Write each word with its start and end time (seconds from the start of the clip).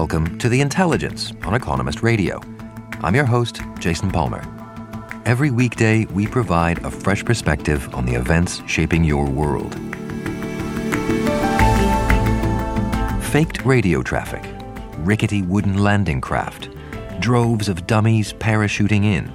Welcome 0.00 0.36
to 0.36 0.50
The 0.50 0.60
Intelligence 0.60 1.32
on 1.46 1.54
Economist 1.54 2.02
Radio. 2.02 2.38
I'm 3.00 3.14
your 3.14 3.24
host, 3.24 3.62
Jason 3.78 4.10
Palmer. 4.10 4.42
Every 5.24 5.50
weekday, 5.50 6.04
we 6.12 6.26
provide 6.26 6.84
a 6.84 6.90
fresh 6.90 7.24
perspective 7.24 7.88
on 7.94 8.04
the 8.04 8.12
events 8.12 8.60
shaping 8.66 9.04
your 9.04 9.24
world. 9.24 9.72
Faked 13.32 13.64
radio 13.64 14.02
traffic, 14.02 14.44
rickety 14.98 15.40
wooden 15.40 15.78
landing 15.78 16.20
craft, 16.20 16.68
droves 17.18 17.70
of 17.70 17.86
dummies 17.86 18.34
parachuting 18.34 19.04
in. 19.04 19.32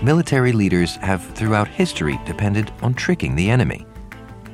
Military 0.00 0.52
leaders 0.52 0.94
have 0.98 1.24
throughout 1.34 1.66
history 1.66 2.20
depended 2.24 2.72
on 2.82 2.94
tricking 2.94 3.34
the 3.34 3.50
enemy. 3.50 3.84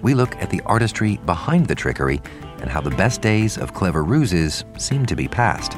We 0.00 0.14
look 0.14 0.34
at 0.36 0.48
the 0.48 0.62
artistry 0.64 1.18
behind 1.26 1.66
the 1.66 1.74
trickery 1.74 2.22
and 2.60 2.70
how 2.70 2.80
the 2.80 2.90
best 2.90 3.20
days 3.20 3.56
of 3.58 3.74
clever 3.74 4.04
ruses 4.04 4.64
seem 4.76 5.06
to 5.06 5.16
be 5.16 5.28
past. 5.28 5.74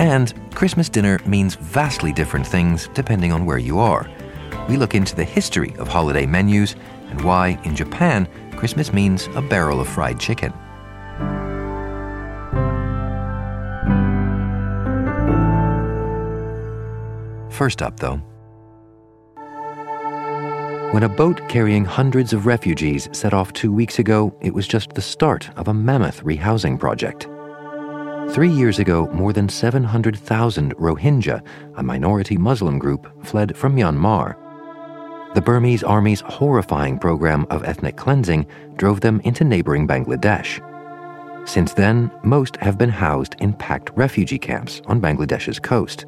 And 0.00 0.34
Christmas 0.54 0.88
dinner 0.88 1.18
means 1.26 1.54
vastly 1.54 2.12
different 2.12 2.46
things 2.46 2.88
depending 2.94 3.32
on 3.32 3.46
where 3.46 3.58
you 3.58 3.78
are. 3.78 4.10
We 4.68 4.76
look 4.76 4.94
into 4.94 5.14
the 5.14 5.24
history 5.24 5.74
of 5.78 5.88
holiday 5.88 6.26
menus 6.26 6.76
and 7.10 7.20
why, 7.22 7.60
in 7.64 7.76
Japan, 7.76 8.28
Christmas 8.56 8.92
means 8.92 9.28
a 9.34 9.42
barrel 9.42 9.80
of 9.80 9.88
fried 9.88 10.18
chicken. 10.18 10.52
First 17.50 17.82
up, 17.82 18.00
though, 18.00 18.20
when 20.92 21.04
a 21.04 21.08
boat 21.08 21.40
carrying 21.48 21.86
hundreds 21.86 22.34
of 22.34 22.44
refugees 22.44 23.08
set 23.12 23.32
off 23.32 23.50
two 23.54 23.72
weeks 23.72 23.98
ago, 23.98 24.36
it 24.42 24.52
was 24.52 24.68
just 24.68 24.92
the 24.92 25.00
start 25.00 25.48
of 25.56 25.68
a 25.68 25.74
mammoth 25.74 26.22
rehousing 26.22 26.78
project. 26.78 27.26
Three 28.34 28.50
years 28.50 28.78
ago, 28.78 29.08
more 29.08 29.32
than 29.32 29.48
700,000 29.48 30.76
Rohingya, 30.76 31.42
a 31.76 31.82
minority 31.82 32.36
Muslim 32.36 32.78
group, 32.78 33.10
fled 33.24 33.56
from 33.56 33.74
Myanmar. 33.74 34.36
The 35.34 35.40
Burmese 35.40 35.82
army's 35.82 36.20
horrifying 36.20 36.98
program 36.98 37.46
of 37.48 37.64
ethnic 37.64 37.96
cleansing 37.96 38.46
drove 38.76 39.00
them 39.00 39.22
into 39.24 39.44
neighboring 39.44 39.88
Bangladesh. 39.88 40.60
Since 41.48 41.72
then, 41.72 42.10
most 42.22 42.56
have 42.56 42.76
been 42.76 42.90
housed 42.90 43.36
in 43.40 43.54
packed 43.54 43.90
refugee 43.96 44.38
camps 44.38 44.82
on 44.84 45.00
Bangladesh's 45.00 45.58
coast. 45.58 46.04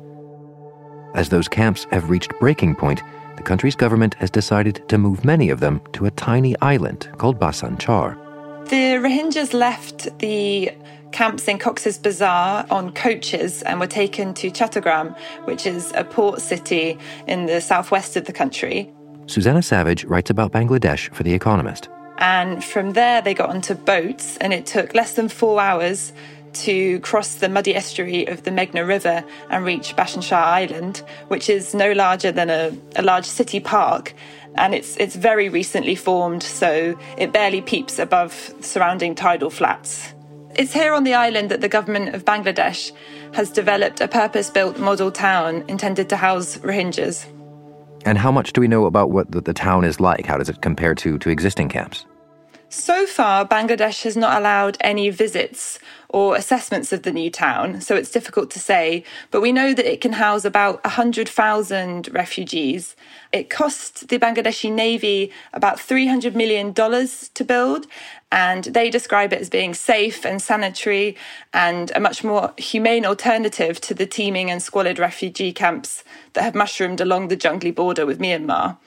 As 1.15 1.31
those 1.31 1.49
camps 1.49 1.87
have 1.91 2.11
reached 2.11 2.39
breaking 2.39 2.75
point, 2.75 3.01
the 3.37 3.43
country's 3.43 3.77
government 3.77 4.15
has 4.15 4.31
decided 4.31 4.87
to 4.89 4.99
move 4.99 5.25
many 5.25 5.51
of 5.51 5.61
them 5.61 5.81
to 5.93 6.07
a 6.07 6.11
tiny 6.13 6.55
island 6.61 7.09
called 7.19 7.39
Bhasan 7.39 7.79
Char. 7.79 8.19
The 8.67 8.99
Rohingyas 8.99 9.53
left 9.53 10.19
the 10.19 10.71
camps 11.13 11.47
in 11.47 11.59
Cox's 11.59 11.99
Bazar 11.99 12.67
on 12.71 12.93
coaches 12.93 13.63
and 13.63 13.79
were 13.79 13.87
taken 13.87 14.35
to 14.35 14.51
Chattogram, 14.51 15.17
which 15.45 15.67
is 15.67 15.93
a 15.95 16.03
port 16.03 16.41
city 16.41 16.99
in 17.27 17.47
the 17.47 17.61
southwest 17.61 18.17
of 18.17 18.25
the 18.25 18.33
country. 18.33 18.93
Susanna 19.27 19.63
Savage 19.63 20.05
writes 20.05 20.31
about 20.31 20.53
Bangladesh 20.53 21.13
for 21.15 21.23
The 21.23 21.33
Economist. 21.33 21.89
And 22.19 22.65
from 22.65 22.93
there, 22.93 23.21
they 23.23 23.35
got 23.35 23.51
onto 23.51 23.75
boats, 23.75 24.37
and 24.39 24.53
it 24.53 24.67
took 24.67 24.95
less 24.95 25.15
than 25.15 25.29
four 25.29 25.61
hours 25.61 26.13
to 26.55 27.01
cross 27.01 27.37
the 27.37 27.49
muddy 27.49 27.75
estuary 27.75 28.27
of 28.27 28.43
the 28.45 28.51
Meghna 28.51 28.87
River 28.87 29.25
and 29.51 29.65
reach 29.65 29.95
Bhasan 29.97 30.23
Char 30.23 30.45
Island, 30.45 31.03
which 31.29 31.49
is 31.49 31.75
no 31.75 31.93
larger 31.93 32.33
than 32.33 32.51
a, 32.51 32.73
a 32.97 33.03
large 33.03 33.27
city 33.27 33.61
park. 33.61 34.15
And 34.57 34.75
it's, 34.75 34.97
it's 34.99 35.17
very 35.17 35.49
recently 35.49 35.95
formed, 35.97 36.43
so 36.43 36.99
it 37.19 37.33
barely 37.33 37.61
peeps 37.61 37.99
above 37.99 38.55
surrounding 38.61 39.15
tidal 39.15 39.51
flats. 39.51 40.15
It's 40.57 40.73
here 40.73 40.95
on 40.95 41.03
the 41.03 41.15
island 41.15 41.51
that 41.51 41.61
the 41.61 41.69
government 41.69 42.15
of 42.15 42.25
Bangladesh 42.25 42.93
has 43.35 43.51
developed 43.51 44.01
a 44.01 44.07
purpose 44.07 44.51
built 44.51 44.79
model 44.79 45.11
town 45.11 45.65
intended 45.67 46.09
to 46.11 46.17
house 46.17 46.59
Rohingyas. 46.59 47.27
And 48.05 48.19
how 48.19 48.31
much 48.31 48.53
do 48.53 48.61
we 48.61 48.69
know 48.69 48.85
about 48.85 49.11
what 49.11 49.33
the, 49.33 49.41
the 49.41 49.55
town 49.55 49.85
is 49.85 49.99
like? 49.99 50.27
How 50.27 50.37
does 50.37 50.49
it 50.49 50.61
compare 50.61 50.95
to, 50.95 51.19
to 51.19 51.31
existing 51.31 51.71
camps? 51.71 52.07
So 52.69 53.07
far, 53.07 53.47
Bangladesh 53.47 54.03
has 54.03 54.17
not 54.17 54.37
allowed 54.37 54.77
any 54.81 55.11
visits 55.11 55.79
or 56.15 56.37
assessments 56.37 56.93
of 56.93 57.03
the 57.03 57.11
new 57.11 57.29
town, 57.29 57.81
so 57.81 57.97
it's 57.97 58.13
difficult 58.13 58.49
to 58.49 58.61
say. 58.61 59.03
But 59.33 59.41
we 59.41 59.51
know 59.51 59.75
that 59.75 59.93
it 59.93 60.01
can 60.01 60.13
house 60.13 60.45
about 60.45 60.81
100,000 60.85 62.09
refugees. 62.13 62.95
It 63.33 63.51
cost 63.51 64.07
the 64.07 64.21
Bangladeshi 64.21 64.71
Navy 64.71 65.33
about 65.53 65.79
$300 65.79 66.37
million 66.37 66.73
to 66.73 67.45
build, 67.45 67.89
and 68.31 68.63
they 68.63 68.91
describe 68.91 69.33
it 69.33 69.41
as 69.41 69.51
being 69.51 69.75
safe 69.75 70.25
and 70.25 70.41
sanitary 70.41 71.17
and 71.53 71.91
a 71.97 71.99
much 71.99 72.23
more 72.23 72.55
humane 72.59 73.05
alternative 73.05 73.81
to 73.81 73.93
the 73.93 74.07
teeming 74.07 74.53
and 74.53 74.63
squalid 74.63 75.01
refugee 75.01 75.53
camps 75.53 76.05
that 76.35 76.45
have 76.45 76.55
mushroomed 76.55 77.01
along 77.01 77.27
the 77.27 77.35
jungly 77.37 77.73
border 77.73 78.07
with 78.07 78.21
Myanmar. 78.21 78.79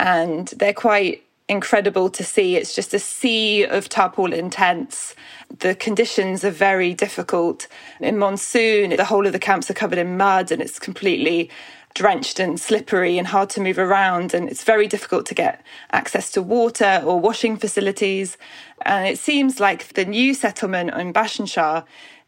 And 0.00 0.48
they're 0.48 0.74
quite 0.74 1.22
incredible 1.48 2.08
to 2.10 2.24
see. 2.24 2.56
It's 2.56 2.74
just 2.74 2.94
a 2.94 2.98
sea 2.98 3.64
of 3.64 3.88
tarpaulin 3.88 4.50
tents. 4.50 5.14
The 5.58 5.74
conditions 5.74 6.44
are 6.44 6.50
very 6.50 6.94
difficult. 6.94 7.66
In 8.00 8.18
monsoon, 8.18 8.90
the 8.90 9.04
whole 9.04 9.26
of 9.26 9.32
the 9.32 9.38
camps 9.38 9.70
are 9.70 9.74
covered 9.74 9.98
in 9.98 10.16
mud 10.16 10.50
and 10.50 10.62
it's 10.62 10.78
completely 10.78 11.50
drenched 11.94 12.40
and 12.40 12.58
slippery 12.58 13.18
and 13.18 13.26
hard 13.26 13.50
to 13.50 13.60
move 13.60 13.78
around. 13.78 14.32
And 14.32 14.48
it's 14.48 14.64
very 14.64 14.86
difficult 14.86 15.26
to 15.26 15.34
get 15.34 15.62
access 15.92 16.30
to 16.32 16.42
water 16.42 17.02
or 17.04 17.20
washing 17.20 17.56
facilities. 17.56 18.38
And 18.82 19.06
it 19.06 19.18
seems 19.18 19.60
like 19.60 19.92
the 19.92 20.04
new 20.04 20.34
settlement 20.34 20.90
in 20.94 21.12
Bhasan 21.12 21.46
Char 21.46 21.84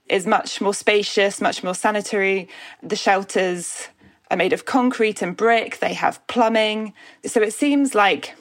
is 0.09 0.27
much 0.27 0.61
more 0.61 0.75
spacious, 0.75 1.41
much 1.41 1.65
more 1.65 1.75
sanitary. 1.75 2.49
The 2.83 2.97
shelters 2.97 3.89
are 4.31 4.37
made 4.37 4.53
of 4.53 4.65
concrete 4.65 5.23
and 5.23 5.37
brick, 5.37 5.79
they 5.79 5.95
have 5.95 6.25
plumbing. 6.27 6.93
So 7.25 7.41
it 7.41 7.55
seems 7.55 7.95
like 7.95 8.35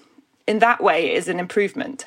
in 0.48 0.60
that 0.60 0.82
way 0.82 1.14
is 1.14 1.28
an 1.28 1.40
improvement. 1.40 2.06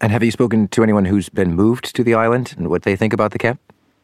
And 0.00 0.12
have 0.12 0.22
you 0.22 0.30
spoken 0.30 0.68
to 0.68 0.82
anyone 0.82 1.04
who's 1.04 1.28
been 1.28 1.54
moved 1.54 1.94
to 1.96 2.04
the 2.04 2.14
island 2.14 2.54
and 2.56 2.68
what 2.68 2.82
they 2.82 2.96
think 2.96 3.12
about 3.12 3.30
the 3.30 3.38
camp? 3.38 3.60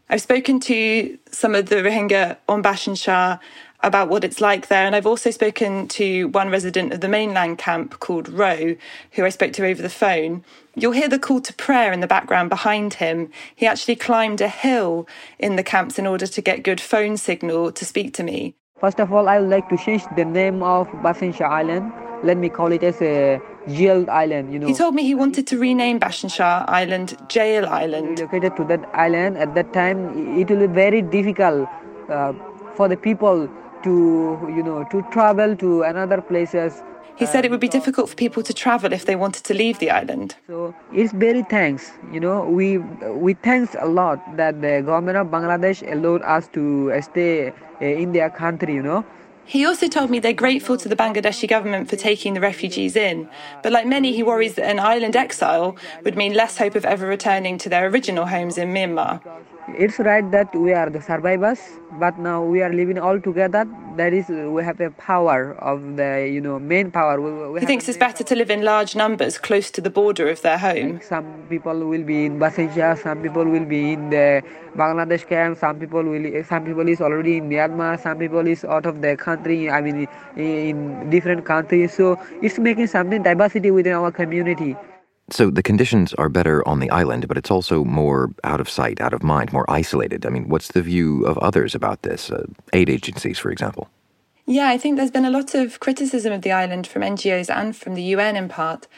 I've 0.09 0.23
spoken 0.23 0.59
to 0.61 1.19
some 1.31 1.55
of 1.55 1.69
the 1.69 1.77
Rohingya 1.77 2.37
on 2.49 2.63
Bhasan 2.63 3.01
Char 3.01 3.39
about 3.83 4.09
what 4.09 4.25
it's 4.25 4.41
like 4.41 4.69
there. 4.69 4.87
And 4.87 4.95
I've 4.95 5.07
also 5.07 5.31
spoken 5.31 5.89
to 5.89 6.29
one 6.29 6.51
resident 6.51 6.93
of 6.93 7.01
the 7.01 7.09
mainland 7.09 7.59
camp 7.59 7.99
called 8.01 8.29
Ro, 8.29 8.77
who 9.13 9.25
I 9.25 9.29
spoke 9.31 9.53
to 9.55 9.67
over 9.67 9.81
the 9.81 9.89
phone. 9.89 10.45
You'll 10.75 10.93
hear 10.93 11.09
the 11.09 11.19
call 11.19 11.41
to 11.43 11.53
prayer 11.55 11.93
in 11.93 12.01
the 12.01 12.07
background 12.07 12.51
behind 12.51 12.95
him. 12.95 13.31
He 13.55 13.67
actually 13.67 13.97
climbed 13.97 14.41
a 14.41 14.49
hill 14.49 15.09
in 15.39 15.57
the 15.57 15.63
camps 15.63 15.99
in 15.99 16.07
order 16.07 16.27
to 16.27 16.43
get 16.43 16.63
good 16.63 16.81
phone 16.81 17.17
signal 17.17 17.73
to 17.73 17.85
speak 17.85 18.13
to 18.15 18.23
me. 18.23 18.55
First 18.81 18.99
of 18.99 19.13
all, 19.13 19.29
I 19.29 19.39
would 19.41 19.51
like 19.51 19.69
to 19.69 19.77
change 19.77 20.05
the 20.17 20.25
name 20.25 20.63
of 20.63 20.89
Bhasan 21.03 21.35
Char 21.35 21.51
Island 21.51 21.93
let 22.23 22.37
me 22.37 22.49
call 22.49 22.73
it 22.73 22.83
as 22.83 23.01
a 23.01 23.41
jail 23.69 24.09
island, 24.11 24.53
you 24.53 24.59
know. 24.59 24.67
He 24.67 24.75
told 24.75 24.95
me 24.95 25.05
he 25.05 25.15
wanted 25.15 25.47
to 25.49 25.59
rename 25.59 26.01
Bhasan 26.01 26.35
Char 26.35 26.65
Island 26.69 27.17
Jail 27.29 27.67
Island. 27.67 28.19
Located 28.19 28.57
to 28.57 28.65
that 28.65 28.89
island 28.93 29.39
at 29.39 29.55
that 29.55 29.73
time, 29.73 30.39
it 30.39 30.51
will 30.51 30.67
be 30.67 30.67
very 30.67 31.03
difficult 31.03 31.69
uh, 32.09 32.33
for 32.75 32.89
the 32.89 32.97
people 32.97 33.49
to, 33.83 34.53
you 34.57 34.63
know, 34.63 34.85
to 34.91 35.03
travel 35.11 35.57
to 35.57 35.83
another 35.83 36.21
places. 36.21 36.83
He 37.17 37.27
said 37.27 37.45
it 37.45 37.51
would 37.51 37.61
be 37.61 37.69
difficult 37.69 38.09
for 38.09 38.17
people 38.17 38.43
to 38.43 38.55
travel 38.55 38.95
if 38.95 39.05
they 39.05 39.15
wanted 39.15 39.45
to 39.45 39.53
leave 39.53 39.79
the 39.79 39.91
island. 39.91 40.37
So 40.47 40.75
it's 40.91 41.13
very 41.13 41.43
thanks, 41.43 41.93
you 42.11 42.19
know, 42.19 42.49
we 42.49 42.79
we 42.79 43.35
thanks 43.35 43.77
a 43.79 43.87
lot 43.87 44.19
that 44.39 44.63
the 44.63 44.81
government 44.81 45.19
of 45.19 45.27
Bangladesh 45.27 45.81
allowed 45.93 46.23
us 46.23 46.49
to 46.55 46.63
stay 47.03 47.51
uh, 47.51 47.85
in 47.85 48.13
their 48.13 48.31
country, 48.31 48.75
you 48.75 48.83
know. 48.83 49.05
He 49.45 49.67
also 49.67 49.89
told 49.89 50.11
me 50.11 50.21
they're 50.21 50.33
grateful 50.33 50.77
to 50.77 50.89
the 50.89 50.95
Bangladeshi 50.95 51.49
government 51.49 51.91
for 51.91 51.97
taking 51.97 52.35
the 52.35 52.41
refugees 52.41 52.95
in, 52.95 53.29
but 53.63 53.73
like 53.73 53.85
many, 53.85 54.13
he 54.13 54.23
worries 54.23 54.55
that 54.55 54.71
an 54.71 54.79
island 54.79 55.17
exile 55.17 55.77
would 56.05 56.17
mean 56.17 56.35
less 56.35 56.57
hope 56.57 56.77
of 56.77 56.85
ever 56.85 57.07
returning 57.07 57.59
to 57.59 57.69
their 57.69 57.87
original 57.89 58.27
homes 58.27 58.57
in 58.57 58.73
Myanmar. 58.73 59.21
It's 59.69 59.99
right 59.99 60.29
that 60.31 60.55
we 60.55 60.73
are 60.73 60.91
the 60.91 61.01
survivors 61.01 61.61
but 61.99 62.19
now 62.19 62.43
we 62.43 62.63
are 62.63 62.73
living 62.73 62.99
all 62.99 63.21
together. 63.21 63.67
That 63.97 64.13
is 64.13 64.29
we 64.29 64.63
have 64.63 64.81
a 64.81 64.91
power 64.91 65.55
of 65.59 65.97
the 65.97 66.29
you 66.33 66.41
know 66.41 66.59
main 66.59 66.91
power. 66.91 67.21
We, 67.21 67.49
we 67.53 67.61
he 67.61 67.67
thinks 67.67 67.89
it's 67.89 67.99
better 67.99 68.25
power. 68.25 68.29
to 68.29 68.37
live 68.37 68.51
in 68.51 68.63
large 68.63 68.95
numbers 68.95 69.39
close 69.39 69.71
to 69.73 69.81
the 69.81 69.91
border 69.91 70.29
of 70.29 70.43
their 70.43 70.59
home. 70.59 70.95
Like 70.95 71.03
some 71.03 71.47
people 71.49 71.79
will 71.79 72.05
be 72.05 72.27
in 72.27 72.39
Bhasanchar 72.39 73.03
some 73.03 73.23
people 73.23 73.45
will 73.45 73.65
be 73.65 73.93
in 73.93 74.11
the 74.11 74.43
bangladesh 74.77 75.27
camp 75.27 75.59
some 75.59 75.81
people 75.81 76.03
will 76.03 76.45
some 76.45 76.65
people 76.65 76.89
is 76.89 77.01
already 77.01 77.37
in 77.39 77.49
myanmar 77.49 78.01
some 78.01 78.19
people 78.19 78.47
is 78.47 78.65
out 78.65 78.87
of 78.87 79.03
the 79.03 79.17
country 79.17 79.69
i 79.69 79.81
mean 79.81 80.07
in 80.37 81.11
different 81.11 81.45
countries. 81.45 81.93
So 81.93 82.19
it's 82.41 82.59
making 82.59 82.87
something 82.87 83.23
diversity 83.23 83.71
within 83.71 83.95
our 83.95 84.13
community 84.13 84.77
so 85.33 85.51
the 85.51 85.63
conditions 85.63 86.15
are 86.15 86.29
better 86.29 86.67
on 86.67 86.81
the 86.81 86.91
island, 86.91 87.29
but 87.29 87.37
it's 87.37 87.51
also 87.51 87.85
more 87.85 88.31
out 88.45 88.61
of 88.61 88.69
sight, 88.69 89.01
out 89.01 89.13
of 89.13 89.23
mind, 89.23 89.53
more 89.53 89.71
isolated. 89.71 90.27
I 90.27 90.31
mean, 90.31 90.49
what's 90.49 90.69
the 90.69 90.83
view 90.83 91.25
of 91.27 91.39
others 91.39 91.75
about 91.75 92.03
this? 92.03 92.31
Uh, 92.31 92.47
aid 92.73 92.89
agencies, 92.89 93.39
for 93.39 93.51
example. 93.51 93.89
Yeah, 94.47 94.69
I 94.69 94.79
think 94.79 94.97
there's 94.97 95.13
been 95.13 95.25
a 95.25 95.31
lot 95.31 95.55
of 95.55 95.79
criticism 95.79 96.33
of 96.33 96.43
the 96.43 96.51
island 96.51 96.87
from 96.87 97.03
NGOs 97.03 97.49
and 97.49 97.77
from 97.77 97.95
the 97.95 98.03
UN 98.03 98.37
in 98.37 98.49
part 98.49 98.89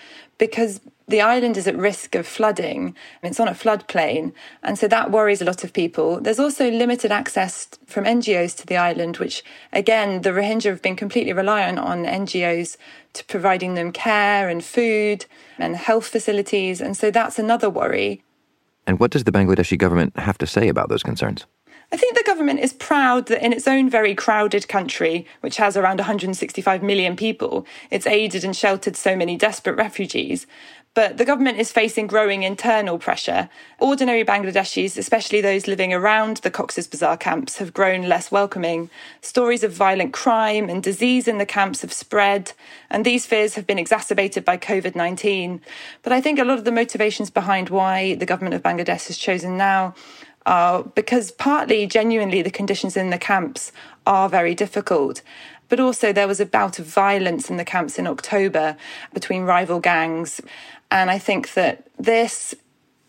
because 0.42 0.80
the 1.06 1.20
island 1.20 1.56
is 1.56 1.68
at 1.68 1.76
risk 1.76 2.16
of 2.16 2.26
flooding. 2.26 2.96
It's 3.22 3.38
on 3.38 3.46
a 3.46 3.52
floodplain, 3.52 4.32
and 4.64 4.76
so 4.76 4.88
that 4.88 5.12
worries 5.12 5.40
a 5.40 5.44
lot 5.44 5.62
of 5.62 5.72
people. 5.72 6.20
There's 6.20 6.40
also 6.40 6.68
limited 6.68 7.12
access 7.12 7.68
from 7.86 8.06
NGOs 8.06 8.56
to 8.56 8.66
the 8.66 8.76
island, 8.76 9.18
which 9.18 9.44
again, 9.72 10.22
the 10.22 10.30
Rohingya 10.30 10.70
have 10.70 10.82
been 10.82 10.96
completely 10.96 11.32
reliant 11.32 11.78
on 11.78 12.04
NGOs 12.04 12.76
to 13.12 13.24
providing 13.26 13.74
them 13.74 13.92
care 13.92 14.48
and 14.48 14.64
food 14.64 15.26
and 15.58 15.76
health 15.76 16.08
facilities, 16.08 16.80
and 16.80 16.96
so 16.96 17.12
that's 17.12 17.38
another 17.38 17.70
worry. 17.70 18.24
And 18.84 18.98
what 18.98 19.12
does 19.12 19.22
the 19.22 19.30
Bangladeshi 19.30 19.78
government 19.78 20.18
have 20.18 20.38
to 20.38 20.46
say 20.48 20.66
about 20.66 20.88
those 20.88 21.04
concerns? 21.04 21.46
I 21.92 21.96
think 21.98 22.16
the 22.16 22.24
government 22.24 22.60
is 22.60 22.72
proud 22.72 23.26
that 23.26 23.44
in 23.44 23.52
its 23.52 23.68
own 23.68 23.90
very 23.90 24.14
crowded 24.14 24.66
country, 24.66 25.26
which 25.42 25.58
has 25.58 25.76
around 25.76 25.98
165 25.98 26.82
million 26.82 27.16
people, 27.16 27.66
it's 27.90 28.06
aided 28.06 28.44
and 28.44 28.56
sheltered 28.56 28.96
so 28.96 29.14
many 29.14 29.36
desperate 29.36 29.76
refugees. 29.76 30.46
But 30.94 31.16
the 31.16 31.24
government 31.24 31.58
is 31.58 31.72
facing 31.72 32.06
growing 32.06 32.42
internal 32.42 32.98
pressure. 32.98 33.48
Ordinary 33.78 34.24
Bangladeshis, 34.24 34.98
especially 34.98 35.40
those 35.40 35.66
living 35.66 35.92
around 35.92 36.38
the 36.38 36.50
Cox's 36.50 36.86
Bazar 36.86 37.16
camps, 37.16 37.58
have 37.58 37.72
grown 37.72 38.08
less 38.08 38.30
welcoming. 38.30 38.90
Stories 39.22 39.64
of 39.64 39.72
violent 39.72 40.12
crime 40.12 40.68
and 40.68 40.82
disease 40.82 41.28
in 41.28 41.38
the 41.38 41.46
camps 41.46 41.80
have 41.80 41.94
spread, 41.94 42.52
and 42.90 43.04
these 43.04 43.24
fears 43.24 43.54
have 43.54 43.66
been 43.66 43.78
exacerbated 43.78 44.44
by 44.44 44.58
COVID 44.58 44.94
19. 44.94 45.60
But 46.02 46.12
I 46.12 46.20
think 46.22 46.38
a 46.38 46.44
lot 46.44 46.58
of 46.58 46.64
the 46.64 46.72
motivations 46.72 47.30
behind 47.30 47.70
why 47.70 48.14
the 48.14 48.26
government 48.26 48.54
of 48.54 48.62
Bangladesh 48.62 49.08
has 49.08 49.16
chosen 49.16 49.56
now 49.56 49.94
are 50.46 50.82
because 50.82 51.30
partly 51.30 51.86
genuinely 51.86 52.42
the 52.42 52.50
conditions 52.50 52.96
in 52.96 53.10
the 53.10 53.18
camps 53.18 53.72
are 54.06 54.28
very 54.28 54.54
difficult. 54.54 55.22
But 55.68 55.80
also, 55.80 56.12
there 56.12 56.28
was 56.28 56.40
a 56.40 56.44
bout 56.44 56.78
of 56.78 56.84
violence 56.84 57.48
in 57.48 57.56
the 57.56 57.64
camps 57.64 57.98
in 57.98 58.06
October 58.06 58.76
between 59.14 59.44
rival 59.44 59.80
gangs. 59.80 60.40
And 60.90 61.10
I 61.10 61.18
think 61.18 61.54
that 61.54 61.86
this, 61.98 62.54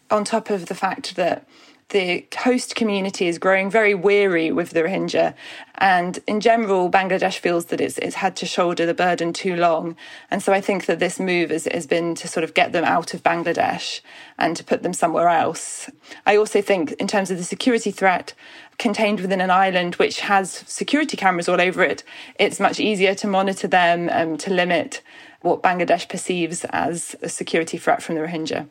on 0.09 0.23
top 0.23 0.49
of 0.49 0.67
the 0.67 0.75
fact 0.75 1.15
that 1.17 1.45
the 1.93 2.25
host 2.37 2.75
community 2.75 3.27
is 3.27 3.37
growing 3.37 3.71
very 3.71 3.95
weary 3.95 4.51
with 4.51 4.71
the 4.71 4.81
Rohingya. 4.81 5.33
And 5.77 6.19
in 6.27 6.41
general, 6.41 6.91
Bangladesh 6.91 7.37
feels 7.37 7.65
that 7.65 7.79
it's, 7.79 7.97
it's 7.99 8.15
had 8.15 8.35
to 8.37 8.45
shoulder 8.45 8.85
the 8.85 8.93
burden 8.93 9.31
too 9.31 9.55
long. 9.55 9.95
And 10.29 10.43
so 10.43 10.51
I 10.51 10.59
think 10.59 10.87
that 10.87 10.99
this 10.99 11.19
move 11.19 11.51
has, 11.51 11.65
has 11.71 11.87
been 11.87 12.15
to 12.15 12.27
sort 12.27 12.43
of 12.43 12.53
get 12.53 12.73
them 12.73 12.83
out 12.83 13.13
of 13.13 13.23
Bangladesh 13.23 14.01
and 14.37 14.57
to 14.57 14.63
put 14.63 14.83
them 14.83 14.93
somewhere 14.93 15.29
else. 15.29 15.89
I 16.25 16.35
also 16.35 16.61
think, 16.61 16.91
in 16.93 17.07
terms 17.07 17.31
of 17.31 17.37
the 17.37 17.43
security 17.43 17.91
threat, 17.91 18.33
contained 18.77 19.21
within 19.21 19.39
an 19.39 19.51
island 19.51 19.95
which 19.95 20.19
has 20.21 20.51
security 20.67 21.15
cameras 21.15 21.47
all 21.47 21.61
over 21.61 21.83
it, 21.83 22.03
it's 22.37 22.59
much 22.59 22.79
easier 22.79 23.15
to 23.15 23.27
monitor 23.27 23.67
them, 23.67 24.09
um, 24.11 24.35
to 24.37 24.51
limit 24.51 25.01
what 25.41 25.63
Bangladesh 25.63 26.09
perceives 26.09 26.65
as 26.71 27.15
a 27.21 27.29
security 27.29 27.77
threat 27.77 28.01
from 28.03 28.15
the 28.15 28.21
Rohingya. 28.21 28.67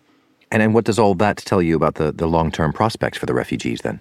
And, 0.52 0.62
and 0.62 0.75
what 0.75 0.84
does 0.84 0.99
all 0.99 1.14
that 1.14 1.38
tell 1.38 1.62
you 1.62 1.75
about 1.75 1.94
the, 1.94 2.12
the 2.12 2.28
long 2.28 2.52
term 2.52 2.72
prospects 2.75 3.16
for 3.16 3.25
the 3.25 3.34
refugees 3.34 3.81
then? 3.81 4.00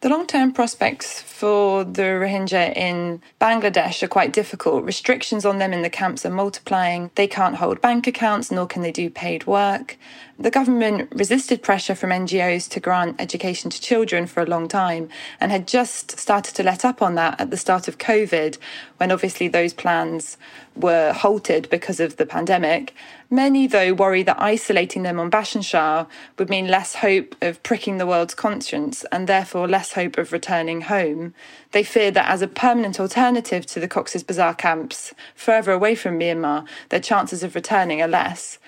The 0.00 0.08
long 0.08 0.26
term 0.26 0.52
prospects 0.52 1.22
for 1.22 1.84
the 1.84 2.02
Rohingya 2.02 2.76
in 2.76 3.22
Bangladesh 3.40 4.02
are 4.02 4.08
quite 4.08 4.32
difficult. 4.32 4.82
Restrictions 4.82 5.44
on 5.44 5.58
them 5.58 5.72
in 5.72 5.82
the 5.82 5.88
camps 5.88 6.26
are 6.26 6.30
multiplying. 6.30 7.12
They 7.14 7.28
can't 7.28 7.54
hold 7.54 7.80
bank 7.80 8.08
accounts, 8.08 8.50
nor 8.50 8.66
can 8.66 8.82
they 8.82 8.90
do 8.90 9.08
paid 9.08 9.46
work. 9.46 9.96
The 10.36 10.50
government 10.50 11.12
resisted 11.14 11.62
pressure 11.62 11.94
from 11.94 12.10
NGOs 12.10 12.68
to 12.70 12.80
grant 12.80 13.20
education 13.20 13.70
to 13.70 13.80
children 13.80 14.26
for 14.26 14.42
a 14.42 14.46
long 14.46 14.66
time 14.66 15.08
and 15.38 15.52
had 15.52 15.68
just 15.68 16.18
started 16.18 16.56
to 16.56 16.64
let 16.64 16.84
up 16.84 17.00
on 17.00 17.14
that 17.14 17.40
at 17.40 17.52
the 17.52 17.56
start 17.56 17.86
of 17.86 17.98
COVID, 17.98 18.58
when 18.96 19.12
obviously 19.12 19.46
those 19.46 19.72
plans 19.72 20.36
were 20.74 21.12
halted 21.12 21.70
because 21.70 22.00
of 22.00 22.16
the 22.16 22.26
pandemic. 22.26 22.92
Many, 23.32 23.66
though, 23.66 23.94
worry 23.94 24.22
that 24.24 24.42
isolating 24.42 25.04
them 25.04 25.18
on 25.18 25.30
Bhasan 25.30 26.06
would 26.38 26.50
mean 26.50 26.68
less 26.68 26.96
hope 26.96 27.34
of 27.40 27.62
pricking 27.62 27.96
the 27.96 28.06
world's 28.06 28.34
conscience 28.34 29.06
and 29.10 29.26
therefore 29.26 29.66
less 29.66 29.94
hope 29.94 30.18
of 30.18 30.32
returning 30.32 30.82
home. 30.82 31.32
They 31.70 31.82
fear 31.82 32.10
that 32.10 32.28
as 32.28 32.42
a 32.42 32.46
permanent 32.46 33.00
alternative 33.00 33.64
to 33.68 33.80
the 33.80 33.88
Cox's 33.88 34.22
Bazar 34.22 34.52
camps, 34.56 35.14
further 35.34 35.72
away 35.72 35.94
from 35.94 36.20
Myanmar, 36.20 36.68
their 36.90 37.00
chances 37.00 37.42
of 37.42 37.54
returning 37.54 38.02
are 38.02 38.06
less. 38.06 38.58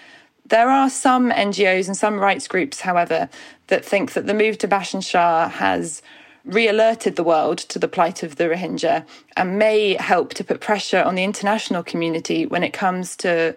There 0.46 0.70
are 0.70 0.88
some 0.88 1.30
NGOs 1.30 1.86
and 1.86 1.94
some 1.94 2.18
rights 2.18 2.48
groups, 2.48 2.80
however, 2.80 3.28
that 3.66 3.84
think 3.84 4.14
that 4.14 4.26
the 4.26 4.32
move 4.32 4.56
to 4.58 4.66
Bhasan 4.66 5.50
has 5.50 6.00
re 6.46 6.68
alerted 6.68 7.16
the 7.16 7.22
world 7.22 7.58
to 7.58 7.78
the 7.78 7.88
plight 7.88 8.22
of 8.22 8.36
the 8.36 8.44
Rohingya 8.44 9.04
and 9.36 9.58
may 9.58 9.92
help 10.00 10.32
to 10.32 10.44
put 10.44 10.62
pressure 10.62 11.02
on 11.02 11.16
the 11.16 11.24
international 11.24 11.82
community 11.82 12.46
when 12.46 12.62
it 12.62 12.72
comes 12.72 13.14
to 13.16 13.54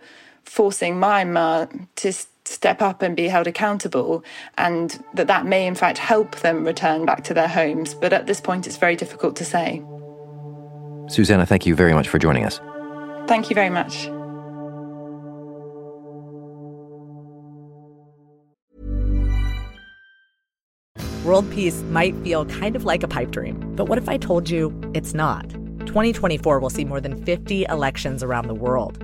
forcing 0.48 0.96
Myanmar 0.96 1.88
to 1.98 2.14
step 2.46 2.82
up 2.82 3.02
and 3.02 3.16
be 3.16 3.28
held 3.28 3.48
accountable, 3.48 4.24
and 4.58 5.04
that 5.14 5.28
that 5.28 5.46
may 5.46 5.68
in 5.68 5.76
fact 5.76 5.98
help 5.98 6.38
them 6.38 6.66
return 6.66 7.06
back 7.06 7.24
to 7.26 7.34
their 7.34 7.48
homes. 7.48 7.94
But 7.94 8.14
at 8.14 8.28
this 8.28 8.42
point, 8.42 8.66
it's 8.66 8.78
very 8.78 8.96
difficult 8.96 9.36
to 9.38 9.46
say. 9.46 9.84
Susanna, 11.10 11.46
thank 11.46 11.66
you 11.66 11.76
very 11.76 11.94
much 11.94 12.08
for 12.08 12.20
joining 12.20 12.46
us. 12.46 12.60
Thank 13.28 13.50
you 13.50 13.56
very 13.56 13.70
much. 13.70 14.10
World 21.24 21.50
peace 21.52 21.82
might 21.90 22.16
feel 22.24 22.46
kind 22.46 22.78
of 22.78 22.86
like 22.86 23.04
a 23.04 23.08
pipe 23.08 23.32
dream, 23.32 23.76
but 23.76 23.90
what 23.90 23.98
if 23.98 24.08
I 24.08 24.16
told 24.16 24.50
you 24.50 24.74
it's 24.94 25.14
not? 25.14 25.50
2024 25.86 26.60
will 26.60 26.70
see 26.70 26.86
more 26.86 27.02
than 27.02 27.22
50 27.26 27.66
elections 27.66 28.24
around 28.24 28.48
the 28.48 28.54
world. 28.54 29.04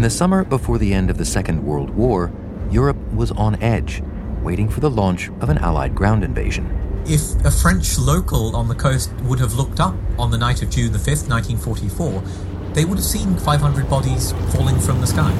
In 0.00 0.04
the 0.04 0.08
summer 0.08 0.44
before 0.44 0.78
the 0.78 0.94
end 0.94 1.10
of 1.10 1.18
the 1.18 1.26
Second 1.26 1.62
World 1.62 1.90
War, 1.90 2.32
Europe 2.70 2.96
was 3.12 3.32
on 3.32 3.62
edge, 3.62 4.02
waiting 4.40 4.66
for 4.66 4.80
the 4.80 4.88
launch 4.88 5.28
of 5.42 5.50
an 5.50 5.58
Allied 5.58 5.94
ground 5.94 6.24
invasion. 6.24 6.64
If 7.06 7.34
a 7.44 7.50
French 7.50 7.98
local 7.98 8.56
on 8.56 8.66
the 8.66 8.74
coast 8.74 9.12
would 9.24 9.38
have 9.40 9.56
looked 9.56 9.78
up 9.78 9.94
on 10.18 10.30
the 10.30 10.38
night 10.38 10.62
of 10.62 10.70
June 10.70 10.90
the 10.92 10.98
5th, 10.98 11.28
1944, 11.28 12.22
they 12.72 12.86
would 12.86 12.96
have 12.96 13.04
seen 13.04 13.36
500 13.36 13.90
bodies 13.90 14.32
falling 14.54 14.80
from 14.80 15.02
the 15.02 15.06
sky. 15.06 15.32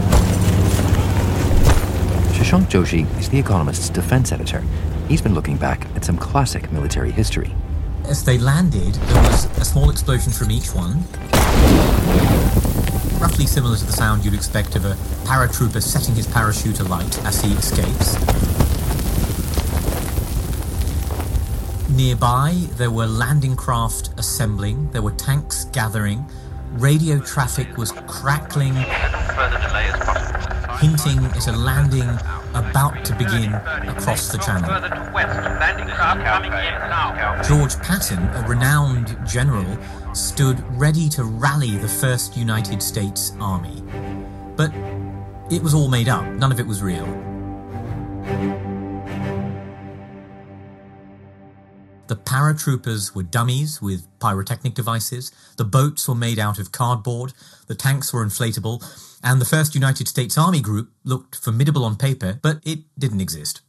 Shashank 2.35 2.67
Joshi 2.67 3.09
is 3.19 3.31
The 3.31 3.39
Economist's 3.39 3.89
defense 3.89 4.31
editor. 4.31 4.63
He's 5.09 5.23
been 5.23 5.33
looking 5.33 5.57
back 5.57 5.87
at 5.97 6.05
some 6.05 6.19
classic 6.19 6.71
military 6.71 7.13
history. 7.13 7.57
As 8.07 8.25
they 8.25 8.39
landed, 8.39 8.95
there 8.95 9.23
was 9.23 9.45
a 9.59 9.65
small 9.65 9.91
explosion 9.91 10.33
from 10.33 10.51
each 10.51 10.75
one. 10.75 11.05
Roughly 13.21 13.47
similar 13.47 13.77
to 13.77 13.85
the 13.85 13.93
sound 13.93 14.25
you'd 14.25 14.35
expect 14.35 14.77
of 14.77 14.85
a 14.85 14.95
paratrooper 15.25 15.83
setting 15.83 16.15
his 16.15 16.27
parachute 16.27 16.81
alight 16.81 17.19
as 17.25 17.41
he 17.41 17.53
escapes. 17.53 18.17
Nearby, 21.91 22.67
there 22.77 22.91
were 22.91 23.07
landing 23.07 23.57
craft 23.57 24.11
assembling, 24.17 24.91
there 24.93 25.03
were 25.03 25.13
tanks 25.13 25.65
gathering, 25.67 26.25
radio 26.73 27.21
traffic 27.21 27.77
was 27.77 27.93
crackling, 28.07 28.75
hinting 30.79 31.25
at 31.25 31.47
a 31.47 31.53
landing 31.53 32.09
about 32.55 33.05
to 33.05 33.15
begin 33.15 33.55
across 33.89 34.29
the 34.29 34.39
channel. 34.39 34.69
George 37.45 37.77
Patton, 37.79 38.19
a 38.19 38.49
renowned 38.49 39.17
general, 39.27 39.79
stood 40.15 40.63
ready 40.79 41.09
to 41.11 41.25
rally 41.25 41.77
the 41.77 41.89
first 41.89 42.37
United 42.37 42.83
States 42.83 43.33
Army. 43.41 43.83
But 44.57 44.73
it 45.51 45.63
was 45.63 45.75
all 45.75 45.89
made 45.89 46.09
up, 46.09 46.25
none 46.25 46.53
of 46.53 46.61
it 46.61 46.67
was 46.67 46.83
real. 46.83 47.07
The 52.09 52.17
paratroopers 52.17 53.15
were 53.15 53.23
dummies 53.23 53.81
with 53.81 54.07
pyrotechnic 54.19 54.75
devices, 54.75 55.31
the 55.57 55.65
boats 55.65 56.09
were 56.09 56.15
made 56.17 56.41
out 56.41 56.59
of 56.59 56.73
cardboard, 56.73 57.33
the 57.69 57.77
tanks 57.77 58.13
were 58.13 58.27
inflatable, 58.27 58.83
and 59.23 59.41
the 59.41 59.47
first 59.47 59.75
United 59.75 60.09
States 60.09 60.39
Army 60.39 60.61
group 60.61 60.91
looked 61.05 61.37
formidable 61.37 61.85
on 61.85 61.97
paper, 61.97 62.39
but 62.43 62.61
it 62.65 62.81
didn't 62.99 63.21
exist. 63.21 63.61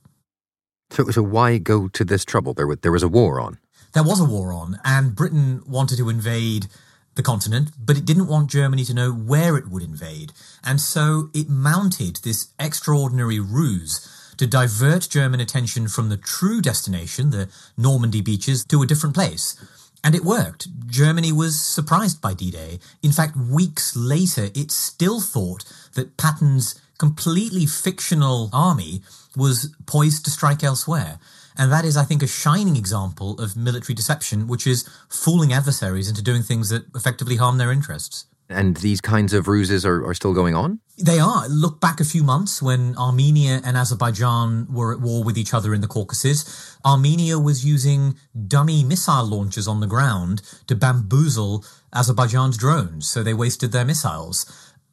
So, 0.90 1.10
so 1.10 1.22
why 1.22 1.58
go 1.58 1.88
to 1.88 2.04
this 2.04 2.26
trouble? 2.26 2.54
There, 2.54 2.76
there 2.76 2.92
was 2.92 3.04
a 3.04 3.08
war 3.08 3.40
on. 3.40 3.60
There 3.94 4.04
was 4.04 4.20
a 4.20 4.26
war 4.26 4.54
on, 4.54 4.80
and 4.86 5.16
Britain 5.16 5.62
wanted 5.68 5.98
to 5.98 6.10
invade 6.10 6.68
the 7.16 7.24
continent, 7.24 7.72
but 7.78 7.98
it 7.98 8.06
didn't 8.06 8.28
want 8.28 8.50
Germany 8.50 8.86
to 8.86 8.94
know 8.94 9.12
where 9.12 9.58
it 9.58 9.70
would 9.70 9.84
invade. 9.84 10.32
And 10.64 10.80
so 10.80 11.30
it 11.34 11.50
mounted 11.50 12.18
this 12.18 12.54
extraordinary 12.58 13.40
ruse 13.40 14.34
to 14.38 14.48
divert 14.48 15.10
German 15.10 15.40
attention 15.40 15.88
from 15.88 16.10
the 16.10 16.18
true 16.18 16.62
destination, 16.62 17.32
the 17.32 17.50
Normandy 17.78 18.22
beaches, 18.22 18.64
to 18.66 18.82
a 18.82 18.88
different 18.88 19.14
place. 19.14 19.56
And 20.04 20.16
it 20.16 20.26
worked. 20.26 20.68
Germany 20.88 21.32
was 21.32 21.62
surprised 21.62 22.22
by 22.22 22.34
D 22.34 22.50
Day. 22.52 22.80
In 23.04 23.12
fact, 23.12 23.38
weeks 23.38 23.96
later, 23.96 24.50
it 24.56 24.72
still 24.72 25.22
thought 25.22 25.64
that 25.94 26.18
Patton's 26.18 26.80
completely 26.98 27.66
fictional 27.66 28.50
army 28.52 29.02
was 29.36 29.74
poised 29.86 30.26
to 30.26 30.32
strike 30.32 30.64
elsewhere. 30.64 31.20
And 31.58 31.72
that 31.72 31.86
is, 31.86 31.98
I 31.98 32.04
think, 32.04 32.24
a 32.24 32.28
shining 32.28 32.76
example 32.76 33.40
of 33.40 33.58
military 33.58 33.94
deception, 33.94 34.48
which 34.48 34.66
is 34.66 34.88
fooling 35.10 35.54
adversaries 35.54 36.10
into 36.10 36.22
doing 36.22 36.44
things 36.44 36.70
that 36.70 36.86
effectively 36.96 37.36
harm 37.36 37.58
their 37.58 37.72
interests. 37.72 38.26
And 38.52 38.78
these 38.78 39.02
kinds 39.02 39.34
of 39.34 39.48
ruses 39.48 39.86
are, 39.86 40.06
are 40.06 40.14
still 40.14 40.34
going 40.34 40.56
on? 40.56 40.80
They 40.98 41.20
are. 41.20 41.48
Look 41.48 41.80
back 41.80 42.00
a 42.00 42.06
few 42.06 42.24
months 42.24 42.62
when 42.62 42.96
Armenia 42.98 43.62
and 43.64 43.76
Azerbaijan 43.78 44.68
were 44.70 44.94
at 44.94 45.02
war 45.02 45.24
with 45.24 45.38
each 45.38 45.54
other 45.54 45.74
in 45.74 45.82
the 45.82 45.88
Caucasus. 45.88 46.78
Armenia 46.86 47.40
was 47.40 47.66
using 47.66 48.18
dummy 48.48 48.84
missile 48.84 49.26
launchers 49.26 49.68
on 49.68 49.80
the 49.80 49.88
ground 49.88 50.42
to 50.68 50.76
bamboozle 50.76 51.66
Azerbaijan's 51.94 52.58
drones, 52.58 53.08
so 53.08 53.24
they 53.24 53.34
wasted 53.34 53.72
their 53.72 53.86
missiles. 53.86 54.46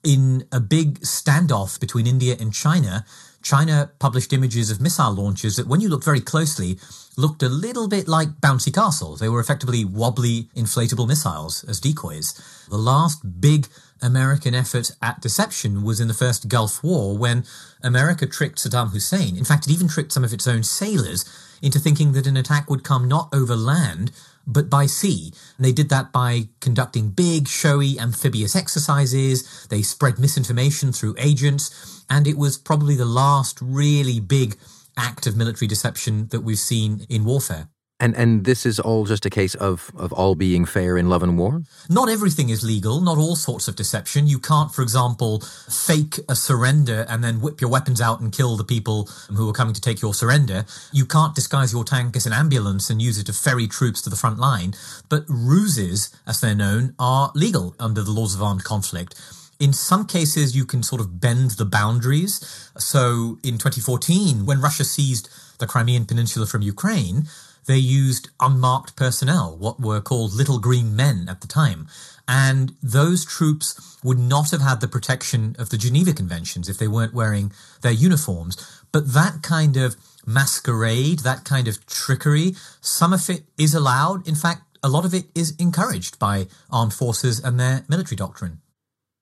In 0.03 0.45
a 0.53 0.61
big 0.61 1.01
standoff 1.01 1.79
between 1.79 2.07
India 2.07 2.37
and 2.39 2.55
China, 2.55 3.05
China 3.43 3.91
published 3.99 4.33
images 4.33 4.71
of 4.71 4.81
missile 4.81 5.13
launchers 5.13 5.57
that, 5.57 5.67
when 5.67 5.81
you 5.81 5.89
look 5.89 6.05
very 6.05 6.21
closely, 6.21 6.79
looked 7.19 7.43
a 7.43 7.49
little 7.49 7.89
bit 7.89 8.07
like 8.07 8.41
bouncy 8.41 8.73
castles. 8.73 9.19
They 9.19 9.29
were 9.29 9.41
effectively 9.41 9.85
wobbly, 9.85 10.49
inflatable 10.55 11.09
missiles 11.09 11.65
as 11.65 11.81
decoys. 11.81 12.33
The 12.71 12.79
last 12.79 13.41
big 13.41 13.67
American 14.01 14.55
effort 14.55 14.93
at 15.03 15.21
deception 15.21 15.83
was 15.83 15.99
in 15.99 16.07
the 16.07 16.15
first 16.15 16.49
Gulf 16.49 16.83
War 16.85 17.19
when 17.19 17.45
America 17.83 18.25
tricked 18.25 18.59
Saddam 18.59 18.93
Hussein. 18.93 19.37
In 19.37 19.45
fact, 19.45 19.67
it 19.67 19.73
even 19.73 19.89
tricked 19.89 20.13
some 20.13 20.23
of 20.23 20.33
its 20.33 20.47
own 20.47 20.63
sailors 20.63 21.25
into 21.61 21.81
thinking 21.81 22.13
that 22.13 22.29
an 22.29 22.37
attack 22.37 22.71
would 22.71 22.85
come 22.85 23.09
not 23.09 23.29
over 23.35 23.57
land, 23.57 24.13
but 24.47 24.71
by 24.71 24.87
sea. 24.87 25.33
And 25.57 25.67
they 25.67 25.73
did 25.73 25.89
that 25.89 26.13
by 26.13 26.49
conducting 26.61 27.11
big, 27.11 27.49
showy 27.49 27.99
amphibious 27.99 28.55
exercises. 28.55 29.67
They 29.69 29.83
spread 29.83 30.21
misinformation 30.21 30.93
through 30.93 31.17
agents 31.19 32.05
and 32.09 32.29
it 32.29 32.39
was 32.39 32.57
probably 32.57 32.95
the 32.95 33.05
last 33.05 33.59
really 33.61 34.21
big 34.21 34.57
act 34.99 35.27
of 35.27 35.37
military 35.37 35.69
deception 35.69 36.29
that 36.29 36.41
we've 36.41 36.59
seen 36.59 37.07
in 37.09 37.25
warfare. 37.25 37.69
And 38.01 38.15
and 38.17 38.45
this 38.45 38.65
is 38.65 38.79
all 38.79 39.05
just 39.07 39.27
a 39.27 39.31
case 39.31 39.57
of, 39.57 39.91
of 39.97 40.13
all 40.13 40.37
being 40.37 40.65
fair 40.65 40.97
in 40.97 41.09
love 41.09 41.25
and 41.25 41.37
war? 41.37 41.63
Not 41.89 42.09
everything 42.09 42.49
is 42.49 42.63
legal, 42.63 43.01
not 43.01 43.19
all 43.19 43.35
sorts 43.35 43.67
of 43.67 43.75
deception. 43.75 44.29
You 44.29 44.39
can't, 44.39 44.73
for 44.73 44.83
example, 44.83 45.41
fake 45.69 46.21
a 46.29 46.37
surrender 46.37 47.07
and 47.09 47.25
then 47.25 47.41
whip 47.41 47.61
your 47.61 47.71
weapons 47.71 48.01
out 48.01 48.21
and 48.21 48.33
kill 48.33 48.57
the 48.57 48.65
people 48.65 49.09
who 49.35 49.49
are 49.49 49.53
coming 49.53 49.75
to 49.75 49.81
take 49.81 50.01
your 50.01 50.15
surrender. 50.15 50.65
You 50.93 51.07
can't 51.07 51.35
disguise 51.35 51.73
your 51.73 51.83
tank 51.85 52.15
as 52.15 52.27
an 52.27 52.33
ambulance 52.33 52.89
and 52.89 53.03
use 53.03 53.19
it 53.19 53.27
to 53.27 53.33
ferry 53.33 53.67
troops 53.67 54.01
to 54.03 54.11
the 54.11 54.17
front 54.17 54.39
line. 54.39 54.75
But 55.09 55.25
ruses, 55.29 56.15
as 56.25 56.41
they're 56.41 56.55
known, 56.55 56.95
are 57.01 57.33
legal 57.35 57.75
under 57.81 58.03
the 58.03 58.13
laws 58.13 58.35
of 58.35 58.43
armed 58.43 58.63
conflict. 58.63 59.17
In 59.59 59.73
some 59.73 60.07
cases, 60.07 60.55
you 60.55 60.65
can 60.65 60.85
sort 60.85 61.01
of 61.01 61.21
bend 61.21 61.53
the 61.53 61.65
boundaries. 61.65 62.71
So 62.79 63.39
in 63.43 63.59
2014, 63.59 64.47
when 64.47 64.61
Russia 64.61 64.85
seized 64.85 65.29
the 65.59 65.67
Crimean 65.67 66.07
Peninsula 66.07 66.47
from 66.47 66.63
Ukraine, 66.63 67.25
they 67.67 67.77
used 67.77 68.31
unmarked 68.39 68.95
personnel, 68.95 69.57
what 69.59 69.81
were 69.81 70.01
called 70.01 70.33
little 70.33 70.61
green 70.61 70.95
men 70.95 71.27
at 71.29 71.41
the 71.41 71.49
time. 71.49 71.89
And 72.29 72.75
those 72.83 73.25
troops 73.25 73.99
would 74.05 74.19
not 74.19 74.53
have 74.53 74.61
had 74.61 74.81
the 74.81 74.87
protection 74.87 75.57
of 75.59 75.71
the 75.71 75.77
Geneva 75.77 76.13
Conventions 76.13 76.69
if 76.69 76.79
they 76.79 76.87
weren't 76.87 77.13
wearing 77.13 77.53
their 77.83 77.93
uniforms. 77.93 78.57
But 78.93 79.13
that 79.13 79.43
kind 79.43 79.77
of 79.77 79.97
masquerade, 80.25 81.21
that 81.21 81.45
kind 81.45 81.67
of 81.67 81.85
trickery, 81.87 82.55
some 82.81 83.13
of 83.13 83.29
it 83.29 83.43
is 83.59 83.75
allowed. 83.75 84.27
In 84.29 84.37
fact, 84.37 84.63
a 84.85 84.89
lot 84.89 85.05
of 85.05 85.15
it 85.15 85.27
is 85.35 85.57
encouraged 85.59 86.19
by 86.21 86.47
armed 86.71 86.95
forces 86.95 87.41
and 87.41 87.59
their 87.59 87.85
military 87.89 88.17
doctrine. 88.17 88.61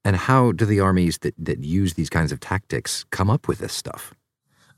And 0.07 0.15
how 0.15 0.53
do 0.53 0.65
the 0.65 0.79
armies 0.79 1.19
that, 1.19 1.35
that 1.37 1.65
use 1.65 1.95
these 1.95 2.09
kinds 2.09 2.31
of 2.31 2.39
tactics 2.39 3.05
come 3.11 3.29
up 3.29 3.49
with 3.49 3.59
this 3.59 3.73
stuff? 3.73 4.15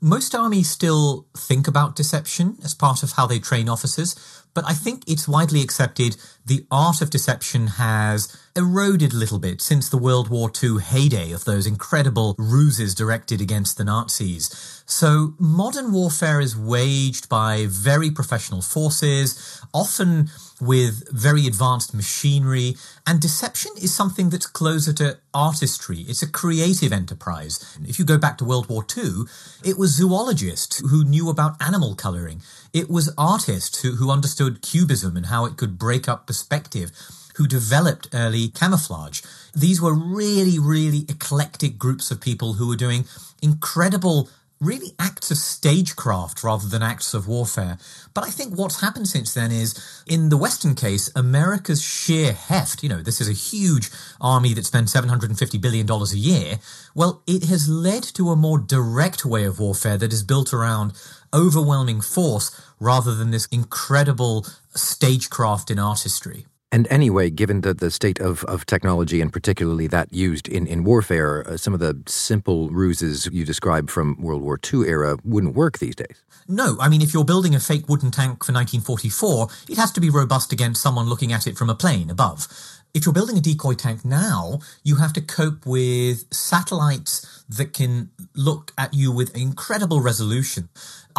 Most 0.01 0.33
armies 0.33 0.67
still 0.67 1.27
think 1.37 1.67
about 1.67 1.95
deception 1.95 2.57
as 2.63 2.73
part 2.73 3.03
of 3.03 3.11
how 3.11 3.27
they 3.27 3.37
train 3.37 3.69
officers, 3.69 4.15
but 4.55 4.63
I 4.65 4.73
think 4.73 5.03
it's 5.07 5.27
widely 5.27 5.61
accepted 5.61 6.17
the 6.43 6.65
art 6.71 7.01
of 7.01 7.11
deception 7.11 7.67
has 7.67 8.35
eroded 8.55 9.13
a 9.13 9.17
little 9.17 9.37
bit 9.37 9.61
since 9.61 9.87
the 9.87 9.99
World 9.99 10.29
War 10.29 10.49
II 10.63 10.79
heyday 10.81 11.31
of 11.31 11.45
those 11.45 11.67
incredible 11.67 12.33
ruses 12.39 12.95
directed 12.95 13.39
against 13.39 13.77
the 13.77 13.83
Nazis. 13.83 14.83
So 14.87 15.35
modern 15.37 15.91
warfare 15.91 16.41
is 16.41 16.57
waged 16.57 17.29
by 17.29 17.67
very 17.69 18.09
professional 18.09 18.63
forces, 18.63 19.61
often 19.73 20.29
with 20.59 21.07
very 21.11 21.47
advanced 21.47 21.93
machinery, 21.93 22.75
and 23.07 23.19
deception 23.19 23.71
is 23.81 23.93
something 23.93 24.29
that's 24.29 24.47
closer 24.47 24.93
to 24.93 25.17
artistry. 25.33 25.99
It's 26.07 26.21
a 26.21 26.31
creative 26.31 26.91
enterprise. 26.91 27.77
If 27.87 27.99
you 27.99 28.05
go 28.05 28.17
back 28.17 28.37
to 28.39 28.45
World 28.45 28.69
War 28.69 28.85
II, 28.95 29.23
it 29.63 29.77
was 29.77 29.95
zoologists 29.95 30.79
who 30.79 31.03
knew 31.03 31.29
about 31.29 31.61
animal 31.61 31.95
coloring. 31.95 32.41
It 32.73 32.89
was 32.89 33.13
artists 33.17 33.81
who, 33.81 33.95
who 33.95 34.11
understood 34.11 34.61
cubism 34.61 35.15
and 35.15 35.27
how 35.27 35.45
it 35.45 35.57
could 35.57 35.79
break 35.79 36.07
up 36.09 36.27
perspective 36.27 36.91
who 37.39 37.47
developed 37.47 38.09
early 38.13 38.49
camouflage. 38.49 39.21
These 39.55 39.81
were 39.81 39.93
really, 39.93 40.59
really 40.59 41.05
eclectic 41.07 41.77
groups 41.77 42.11
of 42.11 42.19
people 42.19 42.55
who 42.55 42.67
were 42.67 42.75
doing 42.75 43.05
incredible 43.41 44.29
really 44.61 44.91
acts 44.99 45.31
of 45.31 45.37
stagecraft 45.37 46.43
rather 46.43 46.67
than 46.67 46.83
acts 46.83 47.13
of 47.13 47.27
warfare. 47.27 47.77
But 48.13 48.25
I 48.25 48.29
think 48.29 48.57
what's 48.57 48.81
happened 48.81 49.07
since 49.07 49.33
then 49.33 49.51
is, 49.51 49.73
in 50.05 50.29
the 50.29 50.37
Western 50.37 50.75
case, 50.75 51.09
America's 51.15 51.81
sheer 51.81 52.33
heft, 52.33 52.83
you 52.83 52.89
know, 52.89 53.01
this 53.01 53.21
is 53.21 53.29
a 53.29 53.33
huge 53.33 53.89
army 54.19 54.53
that 54.53 54.65
spends 54.65 54.93
$750 54.93 55.61
billion 55.61 55.89
a 55.89 56.05
year. 56.15 56.59
Well, 56.93 57.23
it 57.25 57.45
has 57.45 57.69
led 57.69 58.03
to 58.15 58.29
a 58.29 58.35
more 58.35 58.59
direct 58.59 59.23
way 59.25 59.45
of 59.45 59.59
warfare 59.59 59.97
that 59.97 60.11
is 60.11 60.23
built 60.23 60.53
around 60.53 60.93
overwhelming 61.33 62.01
force 62.01 62.51
rather 62.79 63.15
than 63.15 63.31
this 63.31 63.47
incredible 63.51 64.45
stagecraft 64.75 65.71
in 65.71 65.79
artistry. 65.79 66.45
And 66.71 66.87
anyway, 66.91 67.31
given 67.31 67.61
the, 67.61 67.73
the 67.73 67.89
state 67.89 68.19
of, 68.19 68.43
of 68.43 68.65
technology 68.65 69.21
and 69.21 69.33
particularly 69.33 69.87
that 69.87 70.13
used 70.13 70.47
in, 70.47 70.67
in 70.67 70.83
warfare, 70.83 71.47
uh, 71.47 71.57
some 71.57 71.73
of 71.73 71.79
the 71.79 71.99
simple 72.05 72.69
ruses 72.69 73.27
you 73.31 73.43
described 73.43 73.89
from 73.89 74.21
World 74.21 74.43
War 74.43 74.59
II 74.71 74.87
era 74.87 75.17
wouldn't 75.23 75.55
work 75.55 75.79
these 75.79 75.95
days. 75.95 76.23
No, 76.47 76.77
I 76.79 76.87
mean, 76.87 77.01
if 77.01 77.13
you're 77.13 77.25
building 77.25 77.55
a 77.55 77.59
fake 77.59 77.89
wooden 77.89 78.11
tank 78.11 78.43
for 78.43 78.53
1944, 78.53 79.47
it 79.69 79.77
has 79.77 79.91
to 79.93 80.01
be 80.01 80.09
robust 80.09 80.51
against 80.51 80.81
someone 80.81 81.07
looking 81.07 81.33
at 81.33 81.47
it 81.47 81.57
from 81.57 81.69
a 81.69 81.75
plane 81.75 82.09
above. 82.09 82.47
If 82.93 83.05
you're 83.05 83.13
building 83.13 83.37
a 83.37 83.41
decoy 83.41 83.75
tank 83.75 84.03
now, 84.03 84.59
you 84.83 84.95
have 84.95 85.13
to 85.13 85.21
cope 85.21 85.65
with 85.65 86.25
satellites 86.33 87.43
that 87.47 87.71
can 87.71 88.09
look 88.35 88.73
at 88.77 88.93
you 88.93 89.11
with 89.11 89.35
incredible 89.37 90.01
resolution 90.01 90.69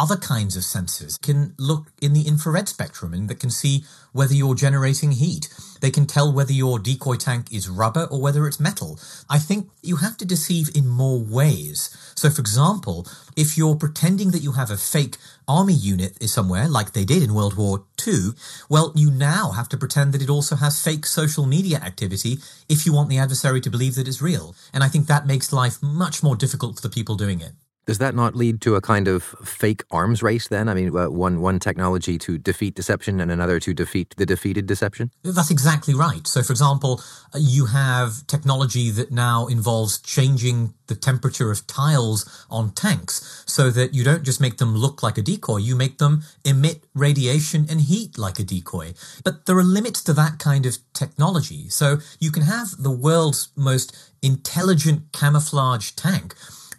other 0.01 0.17
kinds 0.17 0.55
of 0.57 0.63
sensors 0.63 1.21
can 1.21 1.53
look 1.59 1.91
in 2.01 2.13
the 2.13 2.27
infrared 2.27 2.67
spectrum 2.67 3.13
and 3.13 3.29
that 3.29 3.39
can 3.39 3.51
see 3.51 3.83
whether 4.13 4.33
you're 4.33 4.55
generating 4.55 5.11
heat. 5.11 5.47
They 5.79 5.91
can 5.91 6.07
tell 6.07 6.33
whether 6.33 6.51
your 6.51 6.79
decoy 6.79 7.17
tank 7.17 7.53
is 7.53 7.69
rubber 7.69 8.05
or 8.05 8.19
whether 8.19 8.47
it's 8.47 8.59
metal. 8.59 8.99
I 9.29 9.37
think 9.37 9.69
you 9.83 9.97
have 9.97 10.17
to 10.17 10.25
deceive 10.25 10.69
in 10.75 10.87
more 10.87 11.19
ways. 11.19 11.95
So, 12.15 12.31
for 12.31 12.41
example, 12.41 13.05
if 13.37 13.57
you're 13.59 13.75
pretending 13.75 14.31
that 14.31 14.41
you 14.41 14.53
have 14.53 14.71
a 14.71 14.77
fake 14.77 15.17
army 15.47 15.73
unit 15.73 16.21
somewhere, 16.29 16.67
like 16.67 16.93
they 16.93 17.05
did 17.05 17.21
in 17.21 17.35
World 17.35 17.55
War 17.55 17.85
II, 18.05 18.31
well, 18.69 18.91
you 18.95 19.11
now 19.11 19.51
have 19.51 19.69
to 19.69 19.77
pretend 19.77 20.13
that 20.13 20.21
it 20.23 20.29
also 20.31 20.55
has 20.55 20.83
fake 20.83 21.05
social 21.05 21.45
media 21.45 21.60
activity 21.69 22.39
if 22.67 22.85
you 22.85 22.93
want 22.93 23.09
the 23.09 23.17
adversary 23.17 23.61
to 23.61 23.69
believe 23.69 23.95
that 23.95 24.07
it's 24.07 24.21
real. 24.21 24.55
And 24.73 24.83
I 24.83 24.87
think 24.87 25.07
that 25.07 25.27
makes 25.27 25.53
life 25.53 25.81
much 25.81 26.23
more 26.23 26.35
difficult 26.35 26.75
for 26.75 26.81
the 26.81 26.89
people 26.89 27.15
doing 27.15 27.41
it. 27.41 27.53
Does 27.87 27.97
that 27.97 28.13
not 28.13 28.35
lead 28.35 28.61
to 28.61 28.75
a 28.75 28.81
kind 28.81 29.07
of 29.07 29.23
fake 29.43 29.83
arms 29.89 30.21
race 30.21 30.47
then? 30.47 30.69
I 30.69 30.75
mean, 30.75 30.95
uh, 30.95 31.09
one 31.09 31.41
one 31.41 31.59
technology 31.59 32.19
to 32.19 32.37
defeat 32.37 32.75
deception 32.75 33.19
and 33.19 33.31
another 33.31 33.59
to 33.59 33.73
defeat 33.73 34.13
the 34.17 34.25
defeated 34.25 34.67
deception? 34.67 35.09
That's 35.23 35.49
exactly 35.49 35.95
right. 35.95 36.27
So, 36.27 36.43
for 36.43 36.53
example, 36.53 37.01
uh, 37.33 37.39
you 37.41 37.65
have 37.65 38.27
technology 38.27 38.91
that 38.91 39.11
now 39.11 39.47
involves 39.47 39.99
changing 39.99 40.75
the 40.85 40.95
temperature 40.95 41.49
of 41.49 41.65
tiles 41.65 42.45
on 42.51 42.71
tanks 42.71 43.43
so 43.47 43.71
that 43.71 43.95
you 43.95 44.03
don't 44.03 44.23
just 44.23 44.39
make 44.39 44.57
them 44.57 44.75
look 44.75 45.01
like 45.01 45.17
a 45.17 45.21
decoy, 45.23 45.57
you 45.57 45.75
make 45.75 45.97
them 45.97 46.23
emit 46.45 46.83
radiation 46.93 47.65
and 47.67 47.81
heat 47.81 48.17
like 48.17 48.37
a 48.37 48.43
decoy. 48.43 48.93
But 49.23 49.47
there 49.47 49.57
are 49.57 49.63
limits 49.63 50.03
to 50.03 50.13
that 50.13 50.37
kind 50.37 50.67
of 50.67 50.77
technology. 50.93 51.67
So, 51.69 51.97
you 52.19 52.31
can 52.31 52.43
have 52.43 52.77
the 52.77 52.91
world's 52.91 53.49
most 53.55 53.97
intelligent 54.21 55.11
camouflage 55.13 55.91
tank 55.91 56.35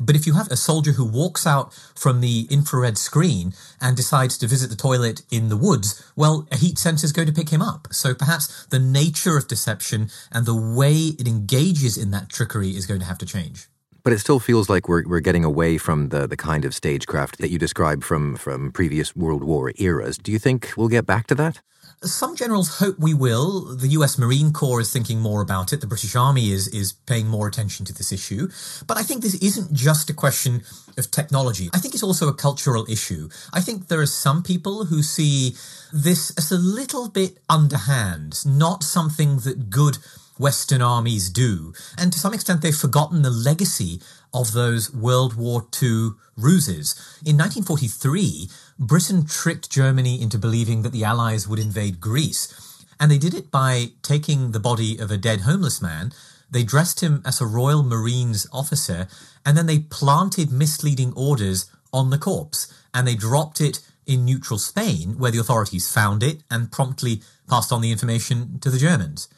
but 0.07 0.17
if 0.17 0.27
you 0.27 0.35
have 0.35 0.51
a 0.51 0.57
soldier 0.57 0.93
who 0.93 1.05
walks 1.05 1.47
out 1.47 1.73
from 1.95 2.21
the 2.21 2.47
infrared 2.51 2.99
screen 2.99 3.53
and 3.81 3.97
decides 3.97 4.37
to 4.39 4.47
visit 4.47 4.71
the 4.71 4.77
toilet 4.77 5.23
in 5.31 5.49
the 5.49 5.57
woods, 5.57 6.03
well, 6.17 6.47
a 6.51 6.57
heat 6.57 6.79
sensor 6.79 7.05
is 7.05 7.13
going 7.13 7.29
to 7.29 7.33
pick 7.33 7.51
him 7.51 7.63
up. 7.63 7.89
So 7.93 8.15
perhaps 8.15 8.67
the 8.67 8.79
nature 8.79 9.37
of 9.37 9.49
deception 9.49 10.11
and 10.31 10.47
the 10.47 10.55
way 10.55 10.95
it 11.19 11.29
engages 11.29 11.97
in 11.97 12.11
that 12.11 12.29
trickery 12.29 12.71
is 12.71 12.87
going 12.87 13.01
to 13.01 13.07
have 13.07 13.19
to 13.19 13.27
change. 13.27 13.69
But 14.05 14.13
it 14.13 14.19
still 14.19 14.41
feels 14.41 14.69
like 14.69 14.89
we're, 14.89 15.05
we're 15.07 15.21
getting 15.21 15.45
away 15.45 15.79
from 15.79 16.09
the, 16.09 16.27
the 16.27 16.37
kind 16.37 16.65
of 16.65 16.75
stagecraft 16.75 17.39
that 17.39 17.51
you 17.51 17.59
described 17.59 18.03
from, 18.03 18.35
from 18.37 18.73
previous 18.73 19.15
World 19.15 19.45
War 19.45 19.73
eras. 19.77 20.19
Do 20.19 20.33
you 20.33 20.41
think 20.41 20.73
we'll 20.77 20.89
get 20.89 21.07
back 21.07 21.29
to 21.29 21.37
that? 21.37 21.61
Some 22.05 22.35
generals 22.37 22.79
hope 22.79 22.99
we 22.99 23.15
will. 23.15 23.77
The 23.77 23.89
US 23.89 24.19
Marine 24.19 24.53
Corps 24.53 24.81
is 24.81 24.93
thinking 24.93 25.21
more 25.21 25.41
about 25.41 25.73
it. 25.73 25.81
The 25.81 25.87
British 25.87 26.17
Army 26.17 26.51
is, 26.51 26.67
is 26.69 26.93
paying 26.93 27.29
more 27.29 27.47
attention 27.47 27.87
to 27.87 27.93
this 27.93 28.13
issue. 28.13 28.49
But 28.87 28.97
I 28.97 29.03
think 29.03 29.23
this 29.23 29.35
isn't 29.37 29.73
just 29.73 30.11
a 30.11 30.15
question 30.15 30.65
of 30.99 31.11
technology. 31.11 31.71
I 31.73 31.79
think 31.79 31.95
it's 31.95 32.03
also 32.03 32.29
a 32.29 32.35
cultural 32.35 32.85
issue. 32.91 33.29
I 33.53 33.61
think 33.61 33.89
there 33.89 34.01
are 34.01 34.07
some 34.07 34.43
people 34.43 34.87
who 34.87 35.03
see 35.03 35.55
this 35.93 36.33
as 36.37 36.51
a 36.51 36.59
little 36.59 37.09
bit 37.09 37.39
underhand, 37.49 38.45
not 38.45 38.83
something 38.83 39.39
that 39.41 39.71
good 39.71 39.99
Western 40.43 40.83
armies 40.83 41.31
do. 41.31 41.73
And 41.97 42.13
to 42.13 42.19
some 42.19 42.35
extent, 42.35 42.61
they've 42.61 42.77
forgotten 42.77 43.23
the 43.23 43.31
legacy 43.31 44.03
of 44.35 44.53
those 44.53 44.93
World 44.93 45.35
War 45.37 45.67
II 45.81 46.11
ruses. 46.37 46.95
In 47.25 47.39
1943, 47.39 48.51
Britain 48.79 49.25
tricked 49.25 49.71
Germany 49.71 50.21
into 50.21 50.39
believing 50.39 50.83
that 50.83 50.93
the 50.93 51.05
Allies 51.05 51.47
would 51.47 51.61
invade 51.61 52.01
Greece. 52.01 52.53
And 52.99 53.11
they 53.11 53.19
did 53.19 53.35
it 53.35 53.51
by 53.51 53.93
taking 54.03 54.51
the 54.51 54.61
body 54.61 54.99
of 54.99 55.11
a 55.11 55.17
dead 55.17 55.43
homeless 55.43 55.81
man. 55.81 56.13
They 56.51 56.65
dressed 56.65 57.01
him 57.01 57.23
as 57.25 57.41
a 57.41 57.47
Royal 57.47 57.85
Marines 57.85 58.47
officer, 58.53 59.07
and 59.47 59.57
then 59.57 59.67
they 59.67 59.79
planted 59.79 60.51
misleading 60.51 61.13
orders 61.15 61.71
on 61.93 62.11
the 62.11 62.19
corpse. 62.19 62.73
And 62.93 63.07
they 63.07 63.15
dropped 63.15 63.61
it 63.61 63.81
in 64.07 64.25
neutral 64.25 64.59
Spain, 64.59 65.19
where 65.19 65.31
the 65.31 65.39
authorities 65.39 65.93
found 65.93 66.23
it 66.23 66.43
and 66.51 66.73
promptly 66.73 67.23
passed 67.49 67.73
on 67.73 67.81
the 67.81 67.93
information 67.93 68.59
to 68.61 68.71
the 68.71 68.79
Germans. 68.79 69.29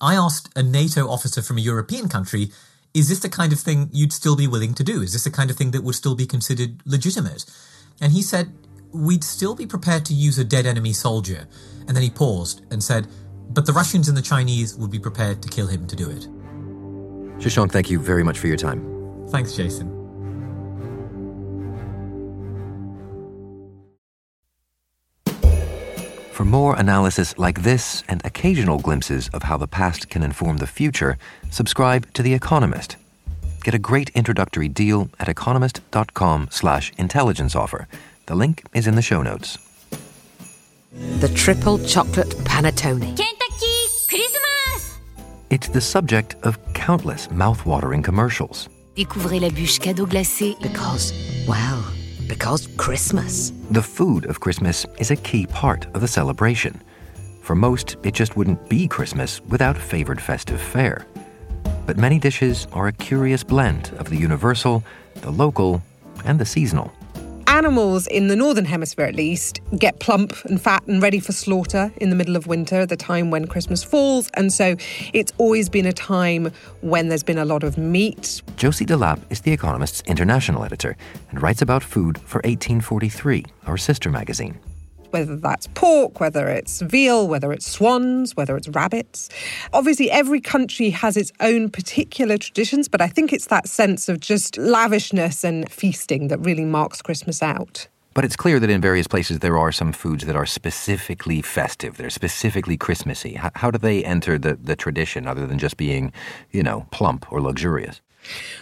I 0.00 0.14
asked 0.14 0.50
a 0.56 0.62
NATO 0.62 1.08
officer 1.08 1.42
from 1.42 1.58
a 1.58 1.60
European 1.60 2.08
country 2.08 2.50
is 2.96 3.10
this 3.10 3.18
the 3.18 3.28
kind 3.28 3.52
of 3.52 3.60
thing 3.60 3.90
you'd 3.92 4.12
still 4.12 4.36
be 4.36 4.46
willing 4.46 4.72
to 4.72 4.82
do? 4.82 5.02
Is 5.02 5.12
this 5.12 5.24
the 5.24 5.30
kind 5.30 5.50
of 5.50 5.56
thing 5.56 5.72
that 5.72 5.84
would 5.84 5.94
still 5.94 6.14
be 6.14 6.24
considered 6.24 6.80
legitimate? 6.86 7.44
And 8.00 8.12
he 8.12 8.22
said, 8.22 8.54
We'd 8.90 9.22
still 9.22 9.54
be 9.54 9.66
prepared 9.66 10.06
to 10.06 10.14
use 10.14 10.38
a 10.38 10.44
dead 10.44 10.64
enemy 10.64 10.94
soldier. 10.94 11.46
And 11.86 11.94
then 11.94 12.02
he 12.02 12.08
paused 12.08 12.62
and 12.70 12.82
said, 12.82 13.06
But 13.50 13.66
the 13.66 13.74
Russians 13.74 14.08
and 14.08 14.16
the 14.16 14.22
Chinese 14.22 14.76
would 14.76 14.90
be 14.90 14.98
prepared 14.98 15.42
to 15.42 15.48
kill 15.50 15.66
him 15.66 15.86
to 15.88 15.94
do 15.94 16.08
it. 16.08 16.26
Shashank, 17.38 17.70
thank 17.70 17.90
you 17.90 18.00
very 18.00 18.24
much 18.24 18.38
for 18.38 18.46
your 18.46 18.56
time. 18.56 19.26
Thanks, 19.28 19.54
Jason. 19.54 19.95
For 26.36 26.44
more 26.44 26.76
analysis 26.76 27.34
like 27.38 27.62
this 27.62 28.04
and 28.10 28.20
occasional 28.22 28.78
glimpses 28.78 29.30
of 29.32 29.44
how 29.44 29.56
the 29.56 29.66
past 29.66 30.10
can 30.10 30.22
inform 30.22 30.58
the 30.58 30.66
future, 30.66 31.16
subscribe 31.50 32.12
to 32.12 32.22
The 32.22 32.34
Economist. 32.34 32.98
Get 33.64 33.72
a 33.72 33.78
great 33.78 34.10
introductory 34.10 34.68
deal 34.68 35.08
at 35.18 35.30
economist.com/intelligence 35.30 37.56
offer. 37.56 37.88
The 38.26 38.34
link 38.34 38.64
is 38.74 38.86
in 38.86 38.96
the 38.96 39.00
show 39.00 39.22
notes. 39.22 39.56
The 41.20 41.28
triple 41.28 41.78
chocolate 41.78 42.36
panettone. 42.44 43.16
Kentucky 43.16 43.88
Christmas! 44.06 44.98
It's 45.48 45.68
the 45.68 45.80
subject 45.80 46.36
of 46.42 46.58
countless 46.74 47.30
mouth-watering 47.30 48.02
commercials. 48.02 48.68
Découvrez 48.94 49.40
la 49.40 49.48
bûche 49.48 49.80
cadeau 49.80 50.04
glacé. 50.04 50.54
Because, 50.60 51.14
well, 51.48 51.82
because 52.28 52.68
Christmas. 52.76 53.52
The 53.70 53.82
food 53.82 54.26
of 54.26 54.40
Christmas 54.40 54.86
is 54.98 55.10
a 55.10 55.16
key 55.16 55.46
part 55.46 55.86
of 55.94 56.00
the 56.00 56.08
celebration. 56.08 56.82
For 57.40 57.54
most, 57.54 57.96
it 58.02 58.14
just 58.14 58.36
wouldn't 58.36 58.68
be 58.68 58.88
Christmas 58.88 59.40
without 59.42 59.78
favored 59.78 60.20
festive 60.20 60.60
fare. 60.60 61.06
But 61.86 61.96
many 61.96 62.18
dishes 62.18 62.66
are 62.72 62.88
a 62.88 62.92
curious 62.92 63.44
blend 63.44 63.92
of 63.98 64.10
the 64.10 64.16
universal, 64.16 64.82
the 65.16 65.30
local, 65.30 65.82
and 66.24 66.38
the 66.38 66.46
seasonal 66.46 66.92
animals 67.46 68.06
in 68.06 68.28
the 68.28 68.36
northern 68.36 68.64
hemisphere 68.64 69.06
at 69.06 69.14
least 69.14 69.60
get 69.78 69.98
plump 70.00 70.32
and 70.44 70.60
fat 70.60 70.86
and 70.86 71.02
ready 71.02 71.20
for 71.20 71.32
slaughter 71.32 71.92
in 71.96 72.10
the 72.10 72.16
middle 72.16 72.36
of 72.36 72.46
winter, 72.46 72.86
the 72.86 72.96
time 72.96 73.30
when 73.30 73.46
Christmas 73.46 73.82
falls. 73.82 74.30
And 74.34 74.52
so 74.52 74.76
it's 75.12 75.32
always 75.38 75.68
been 75.68 75.86
a 75.86 75.92
time 75.92 76.52
when 76.80 77.08
there's 77.08 77.22
been 77.22 77.38
a 77.38 77.44
lot 77.44 77.64
of 77.64 77.78
meat. 77.78 78.42
Josie 78.56 78.86
Delap 78.86 79.20
is 79.30 79.40
The 79.40 79.52
Economist's 79.52 80.02
international 80.06 80.64
editor 80.64 80.96
and 81.30 81.42
writes 81.42 81.62
about 81.62 81.82
food 81.82 82.18
for 82.18 82.38
1843, 82.38 83.44
our 83.66 83.76
sister 83.76 84.10
magazine 84.10 84.58
whether 85.10 85.36
that's 85.36 85.66
pork, 85.68 86.20
whether 86.20 86.48
it's 86.48 86.80
veal, 86.82 87.28
whether 87.28 87.52
it's 87.52 87.66
swans, 87.66 88.36
whether 88.36 88.56
it's 88.56 88.68
rabbits. 88.68 89.28
Obviously, 89.72 90.10
every 90.10 90.40
country 90.40 90.90
has 90.90 91.16
its 91.16 91.32
own 91.40 91.70
particular 91.70 92.38
traditions, 92.38 92.88
but 92.88 93.00
I 93.00 93.08
think 93.08 93.32
it's 93.32 93.46
that 93.46 93.68
sense 93.68 94.08
of 94.08 94.20
just 94.20 94.56
lavishness 94.58 95.44
and 95.44 95.70
feasting 95.70 96.28
that 96.28 96.38
really 96.38 96.64
marks 96.64 97.02
Christmas 97.02 97.42
out. 97.42 97.88
But 98.16 98.24
it's 98.24 98.34
clear 98.34 98.58
that 98.58 98.70
in 98.70 98.80
various 98.80 99.06
places 99.06 99.40
there 99.40 99.58
are 99.58 99.70
some 99.70 99.92
foods 99.92 100.24
that 100.24 100.34
are 100.34 100.46
specifically 100.46 101.42
festive, 101.42 101.98
they're 101.98 102.08
specifically 102.08 102.78
Christmassy. 102.78 103.34
How, 103.34 103.50
how 103.54 103.70
do 103.70 103.76
they 103.76 104.02
enter 104.02 104.38
the, 104.38 104.54
the 104.54 104.74
tradition 104.74 105.26
other 105.26 105.46
than 105.46 105.58
just 105.58 105.76
being, 105.76 106.14
you 106.50 106.62
know, 106.62 106.86
plump 106.92 107.30
or 107.30 107.42
luxurious? 107.42 108.00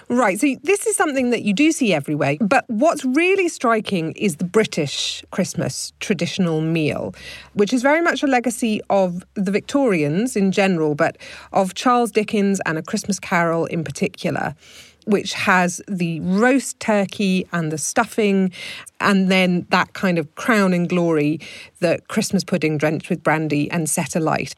Right. 0.08 0.38
So 0.38 0.54
this 0.62 0.86
is 0.86 0.96
something 0.96 1.30
that 1.30 1.42
you 1.42 1.52
do 1.52 1.72
see 1.72 1.94
everywhere. 1.94 2.36
But 2.40 2.64
what's 2.68 3.04
really 3.04 3.48
striking 3.48 4.12
is 4.12 4.36
the 4.36 4.44
British 4.44 5.24
Christmas 5.30 5.92
traditional 6.00 6.60
meal, 6.60 7.14
which 7.54 7.72
is 7.72 7.82
very 7.82 8.02
much 8.02 8.22
a 8.22 8.26
legacy 8.26 8.80
of 8.90 9.24
the 9.34 9.50
Victorians 9.50 10.36
in 10.36 10.52
general, 10.52 10.94
but 10.94 11.16
of 11.52 11.74
Charles 11.74 12.10
Dickens 12.10 12.60
and 12.66 12.78
A 12.78 12.82
Christmas 12.82 13.18
Carol 13.18 13.66
in 13.66 13.84
particular 13.84 14.54
which 15.06 15.34
has 15.34 15.82
the 15.86 16.20
roast 16.20 16.80
turkey 16.80 17.46
and 17.52 17.70
the 17.70 17.78
stuffing, 17.78 18.50
and 19.00 19.30
then 19.30 19.66
that 19.70 19.92
kind 19.92 20.18
of 20.18 20.34
crowning 20.34 20.86
glory, 20.86 21.40
the 21.80 22.00
Christmas 22.08 22.42
pudding 22.42 22.78
drenched 22.78 23.10
with 23.10 23.22
brandy 23.22 23.70
and 23.70 23.88
set 23.88 24.16
alight 24.16 24.54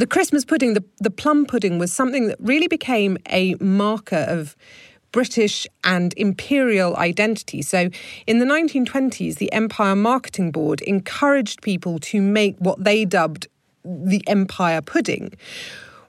the 0.00 0.06
Christmas 0.06 0.46
pudding, 0.46 0.72
the, 0.72 0.82
the 0.98 1.10
plum 1.10 1.44
pudding, 1.44 1.78
was 1.78 1.92
something 1.92 2.26
that 2.28 2.38
really 2.40 2.68
became 2.68 3.18
a 3.28 3.54
marker 3.56 4.24
of 4.28 4.56
British 5.12 5.66
and 5.84 6.14
imperial 6.16 6.96
identity. 6.96 7.60
So 7.60 7.90
in 8.26 8.38
the 8.38 8.46
1920s, 8.46 9.36
the 9.36 9.52
Empire 9.52 9.94
Marketing 9.94 10.50
Board 10.52 10.80
encouraged 10.82 11.60
people 11.60 11.98
to 11.98 12.22
make 12.22 12.56
what 12.58 12.82
they 12.82 13.04
dubbed 13.04 13.46
the 13.84 14.22
Empire 14.26 14.80
Pudding, 14.80 15.34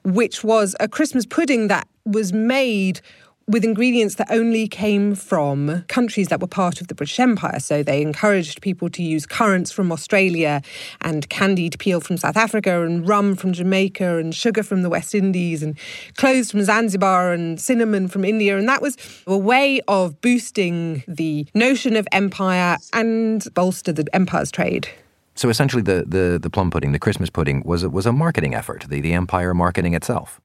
which 0.04 0.42
was 0.42 0.74
a 0.80 0.88
Christmas 0.88 1.26
pudding 1.26 1.68
that 1.68 1.86
was 2.06 2.32
made 2.32 3.02
with 3.46 3.64
ingredients 3.64 4.16
that 4.16 4.30
only 4.30 4.68
came 4.68 5.14
from 5.14 5.84
countries 5.88 6.28
that 6.28 6.40
were 6.40 6.46
part 6.46 6.80
of 6.80 6.88
the 6.88 6.94
British 6.94 7.18
Empire. 7.18 7.60
So 7.60 7.82
they 7.82 8.02
encouraged 8.02 8.62
people 8.62 8.88
to 8.90 9.02
use 9.02 9.26
currants 9.26 9.70
from 9.70 9.90
Australia 9.92 10.62
and 11.00 11.28
candied 11.28 11.78
peel 11.78 12.00
from 12.00 12.16
South 12.16 12.36
Africa 12.36 12.82
and 12.84 13.06
rum 13.08 13.36
from 13.36 13.52
Jamaica 13.52 14.18
and 14.18 14.34
sugar 14.34 14.62
from 14.62 14.82
the 14.82 14.88
West 14.88 15.14
Indies 15.14 15.62
and 15.62 15.78
cloves 16.16 16.50
from 16.50 16.62
Zanzibar 16.62 17.32
and 17.32 17.60
cinnamon 17.60 18.08
from 18.08 18.24
India. 18.24 18.58
And 18.58 18.68
that 18.68 18.82
was 18.82 18.96
a 19.26 19.38
way 19.38 19.80
of 19.88 20.20
boosting 20.20 21.02
the 21.08 21.46
notion 21.54 21.96
of 21.96 22.06
empire 22.12 22.76
and 22.92 23.46
bolster 23.54 23.92
the 23.92 24.06
empire's 24.12 24.50
trade. 24.50 24.88
So 25.34 25.48
essentially, 25.48 25.82
the, 25.82 26.04
the, 26.06 26.38
the 26.40 26.50
plum 26.50 26.70
pudding, 26.70 26.92
the 26.92 26.98
Christmas 26.98 27.30
pudding, 27.30 27.62
was 27.64 27.82
a, 27.82 27.88
was 27.88 28.04
a 28.04 28.12
marketing 28.12 28.54
effort, 28.54 28.84
the, 28.88 29.00
the 29.00 29.14
empire 29.14 29.54
marketing 29.54 29.94
itself. 29.94 30.41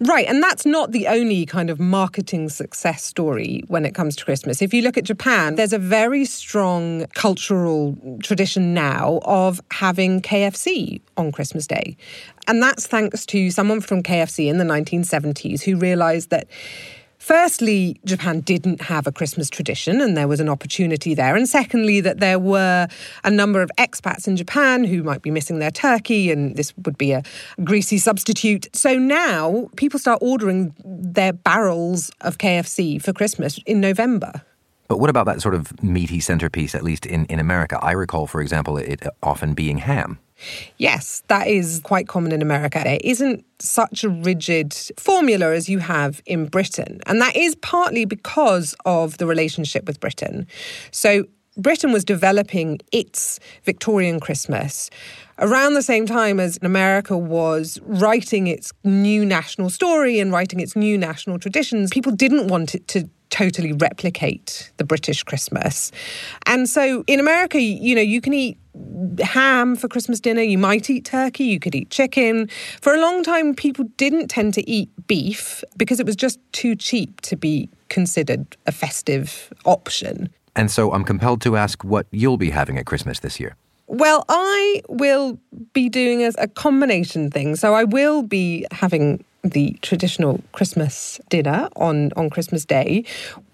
Right, 0.00 0.26
and 0.26 0.42
that's 0.42 0.66
not 0.66 0.92
the 0.92 1.06
only 1.06 1.46
kind 1.46 1.70
of 1.70 1.80
marketing 1.80 2.48
success 2.48 3.04
story 3.04 3.62
when 3.68 3.84
it 3.84 3.94
comes 3.94 4.16
to 4.16 4.24
Christmas. 4.24 4.62
If 4.62 4.74
you 4.74 4.82
look 4.82 4.96
at 4.96 5.04
Japan, 5.04 5.56
there's 5.56 5.72
a 5.72 5.78
very 5.78 6.24
strong 6.24 7.06
cultural 7.14 7.96
tradition 8.22 8.74
now 8.74 9.20
of 9.24 9.60
having 9.70 10.20
KFC 10.20 11.00
on 11.16 11.32
Christmas 11.32 11.66
Day. 11.66 11.96
And 12.46 12.62
that's 12.62 12.86
thanks 12.86 13.24
to 13.26 13.50
someone 13.50 13.80
from 13.80 14.02
KFC 14.02 14.48
in 14.48 14.58
the 14.58 14.64
1970s 14.64 15.62
who 15.62 15.76
realized 15.76 16.30
that 16.30 16.46
Firstly, 17.24 17.98
Japan 18.04 18.40
didn't 18.40 18.82
have 18.82 19.06
a 19.06 19.12
Christmas 19.12 19.48
tradition 19.48 20.02
and 20.02 20.14
there 20.14 20.28
was 20.28 20.40
an 20.40 20.50
opportunity 20.50 21.14
there. 21.14 21.34
And 21.36 21.48
secondly, 21.48 22.02
that 22.02 22.20
there 22.20 22.38
were 22.38 22.86
a 23.24 23.30
number 23.30 23.62
of 23.62 23.70
expats 23.78 24.28
in 24.28 24.36
Japan 24.36 24.84
who 24.84 25.02
might 25.02 25.22
be 25.22 25.30
missing 25.30 25.58
their 25.58 25.70
turkey 25.70 26.30
and 26.30 26.54
this 26.54 26.74
would 26.84 26.98
be 26.98 27.12
a 27.12 27.22
greasy 27.64 27.96
substitute. 27.96 28.68
So 28.76 28.98
now 28.98 29.70
people 29.76 29.98
start 29.98 30.18
ordering 30.20 30.74
their 30.84 31.32
barrels 31.32 32.10
of 32.20 32.36
KFC 32.36 33.00
for 33.00 33.14
Christmas 33.14 33.58
in 33.64 33.80
November. 33.80 34.42
But 34.88 34.98
what 34.98 35.08
about 35.08 35.24
that 35.24 35.40
sort 35.40 35.54
of 35.54 35.82
meaty 35.82 36.20
centerpiece, 36.20 36.74
at 36.74 36.84
least 36.84 37.06
in, 37.06 37.24
in 37.24 37.40
America? 37.40 37.78
I 37.80 37.92
recall, 37.92 38.26
for 38.26 38.42
example, 38.42 38.76
it 38.76 39.02
often 39.22 39.54
being 39.54 39.78
ham. 39.78 40.18
Yes, 40.78 41.22
that 41.28 41.46
is 41.46 41.80
quite 41.84 42.08
common 42.08 42.32
in 42.32 42.42
America. 42.42 42.80
There 42.84 42.98
isn't 43.02 43.44
such 43.60 44.04
a 44.04 44.08
rigid 44.08 44.74
formula 44.98 45.52
as 45.52 45.68
you 45.68 45.78
have 45.78 46.22
in 46.26 46.46
Britain. 46.46 47.00
And 47.06 47.20
that 47.20 47.36
is 47.36 47.54
partly 47.56 48.04
because 48.04 48.74
of 48.84 49.18
the 49.18 49.26
relationship 49.26 49.86
with 49.86 50.00
Britain. 50.00 50.46
So, 50.90 51.24
Britain 51.56 51.92
was 51.92 52.04
developing 52.04 52.80
its 52.90 53.38
Victorian 53.62 54.18
Christmas 54.18 54.90
around 55.38 55.74
the 55.74 55.82
same 55.82 56.04
time 56.04 56.40
as 56.40 56.58
America 56.62 57.16
was 57.16 57.78
writing 57.82 58.48
its 58.48 58.72
new 58.82 59.24
national 59.24 59.70
story 59.70 60.18
and 60.18 60.32
writing 60.32 60.58
its 60.58 60.74
new 60.74 60.98
national 60.98 61.38
traditions. 61.38 61.90
People 61.90 62.10
didn't 62.10 62.48
want 62.48 62.74
it 62.74 62.88
to 62.88 63.08
totally 63.30 63.72
replicate 63.72 64.72
the 64.76 64.84
British 64.84 65.22
Christmas. 65.22 65.90
And 66.46 66.68
so 66.68 67.04
in 67.06 67.20
America, 67.20 67.60
you 67.60 67.94
know, 67.94 68.02
you 68.02 68.20
can 68.20 68.32
eat 68.32 68.58
ham 69.20 69.76
for 69.76 69.88
Christmas 69.88 70.20
dinner, 70.20 70.42
you 70.42 70.58
might 70.58 70.90
eat 70.90 71.04
turkey, 71.04 71.44
you 71.44 71.60
could 71.60 71.74
eat 71.74 71.90
chicken. 71.90 72.48
For 72.80 72.94
a 72.94 73.00
long 73.00 73.22
time, 73.22 73.54
people 73.54 73.84
didn't 73.96 74.28
tend 74.28 74.54
to 74.54 74.68
eat 74.68 74.88
beef 75.06 75.62
because 75.76 76.00
it 76.00 76.06
was 76.06 76.16
just 76.16 76.38
too 76.52 76.74
cheap 76.74 77.20
to 77.22 77.36
be 77.36 77.68
considered 77.88 78.56
a 78.66 78.72
festive 78.72 79.52
option. 79.64 80.28
And 80.56 80.70
so 80.70 80.92
I'm 80.92 81.04
compelled 81.04 81.40
to 81.42 81.56
ask 81.56 81.84
what 81.84 82.06
you'll 82.10 82.36
be 82.36 82.50
having 82.50 82.78
at 82.78 82.86
Christmas 82.86 83.20
this 83.20 83.40
year. 83.40 83.56
Well, 83.86 84.24
I 84.28 84.82
will 84.88 85.38
be 85.72 85.88
doing 85.88 86.22
a, 86.24 86.30
a 86.38 86.48
combination 86.48 87.30
thing. 87.30 87.56
So 87.56 87.74
I 87.74 87.84
will 87.84 88.22
be 88.22 88.66
having 88.70 89.24
the 89.44 89.76
traditional 89.82 90.40
Christmas 90.52 91.20
dinner 91.28 91.68
on, 91.76 92.12
on 92.16 92.30
Christmas 92.30 92.64
Day. 92.64 93.04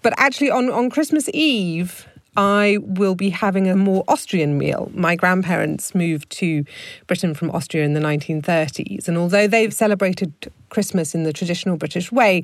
But 0.01 0.13
actually, 0.17 0.49
on, 0.49 0.71
on 0.71 0.89
Christmas 0.89 1.29
Eve, 1.33 2.07
I 2.37 2.77
will 2.81 3.15
be 3.15 3.29
having 3.29 3.67
a 3.67 3.75
more 3.75 4.05
Austrian 4.07 4.57
meal. 4.57 4.89
My 4.93 5.15
grandparents 5.15 5.93
moved 5.93 6.29
to 6.31 6.63
Britain 7.05 7.33
from 7.33 7.51
Austria 7.51 7.83
in 7.83 7.93
the 7.93 7.99
1930s, 7.99 9.07
and 9.07 9.17
although 9.17 9.47
they've 9.47 9.73
celebrated 9.73 10.33
Christmas 10.69 11.13
in 11.13 11.23
the 11.23 11.33
traditional 11.33 11.75
British 11.75 12.09
way, 12.09 12.43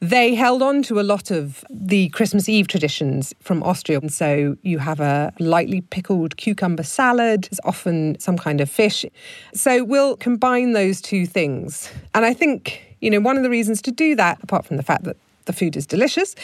they 0.00 0.34
held 0.34 0.62
on 0.62 0.82
to 0.84 0.98
a 0.98 1.02
lot 1.02 1.30
of 1.30 1.62
the 1.68 2.08
Christmas 2.10 2.48
Eve 2.48 2.68
traditions 2.68 3.34
from 3.40 3.62
Austria. 3.62 3.98
And 3.98 4.12
so 4.12 4.56
you 4.62 4.78
have 4.78 5.00
a 5.00 5.32
lightly 5.38 5.82
pickled 5.82 6.36
cucumber 6.38 6.82
salad, 6.82 7.48
there's 7.50 7.60
often 7.64 8.18
some 8.18 8.38
kind 8.38 8.62
of 8.62 8.70
fish. 8.70 9.04
So 9.52 9.84
we'll 9.84 10.16
combine 10.16 10.72
those 10.72 11.02
two 11.02 11.26
things. 11.26 11.90
And 12.14 12.24
I 12.24 12.32
think, 12.32 12.96
you 13.00 13.10
know, 13.10 13.20
one 13.20 13.36
of 13.36 13.42
the 13.42 13.50
reasons 13.50 13.82
to 13.82 13.90
do 13.90 14.14
that, 14.16 14.42
apart 14.42 14.64
from 14.64 14.78
the 14.78 14.82
fact 14.82 15.04
that 15.04 15.16
the 15.44 15.52
food 15.52 15.76
is 15.76 15.86
delicious, 15.86 16.34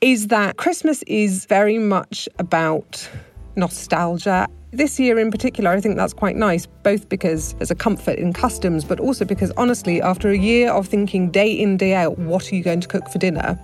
is 0.00 0.28
that 0.28 0.56
Christmas 0.56 1.02
is 1.06 1.44
very 1.44 1.78
much 1.78 2.28
about 2.38 3.08
nostalgia. 3.56 4.46
This 4.72 4.98
year 4.98 5.18
in 5.18 5.30
particular, 5.30 5.70
I 5.70 5.80
think 5.80 5.96
that's 5.96 6.14
quite 6.14 6.36
nice, 6.36 6.66
both 6.66 7.08
because 7.08 7.52
there's 7.54 7.70
a 7.70 7.74
comfort 7.74 8.18
in 8.18 8.32
customs, 8.32 8.84
but 8.84 8.98
also 8.98 9.24
because 9.24 9.50
honestly, 9.56 10.00
after 10.00 10.30
a 10.30 10.38
year 10.38 10.70
of 10.70 10.86
thinking 10.86 11.30
day 11.30 11.50
in, 11.50 11.76
day 11.76 11.94
out, 11.94 12.18
what 12.18 12.50
are 12.50 12.54
you 12.54 12.62
going 12.62 12.80
to 12.80 12.88
cook 12.88 13.08
for 13.08 13.18
dinner? 13.18 13.58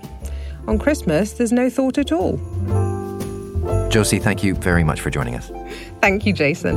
On 0.66 0.78
Christmas, 0.78 1.34
there's 1.34 1.52
no 1.52 1.70
thought 1.70 1.96
at 1.96 2.12
all. 2.12 2.36
Josie, 3.88 4.18
thank 4.18 4.44
you 4.44 4.54
very 4.56 4.84
much 4.84 5.00
for 5.00 5.10
joining 5.10 5.36
us. 5.36 5.50
Thank 6.02 6.26
you, 6.26 6.32
Jason. 6.32 6.76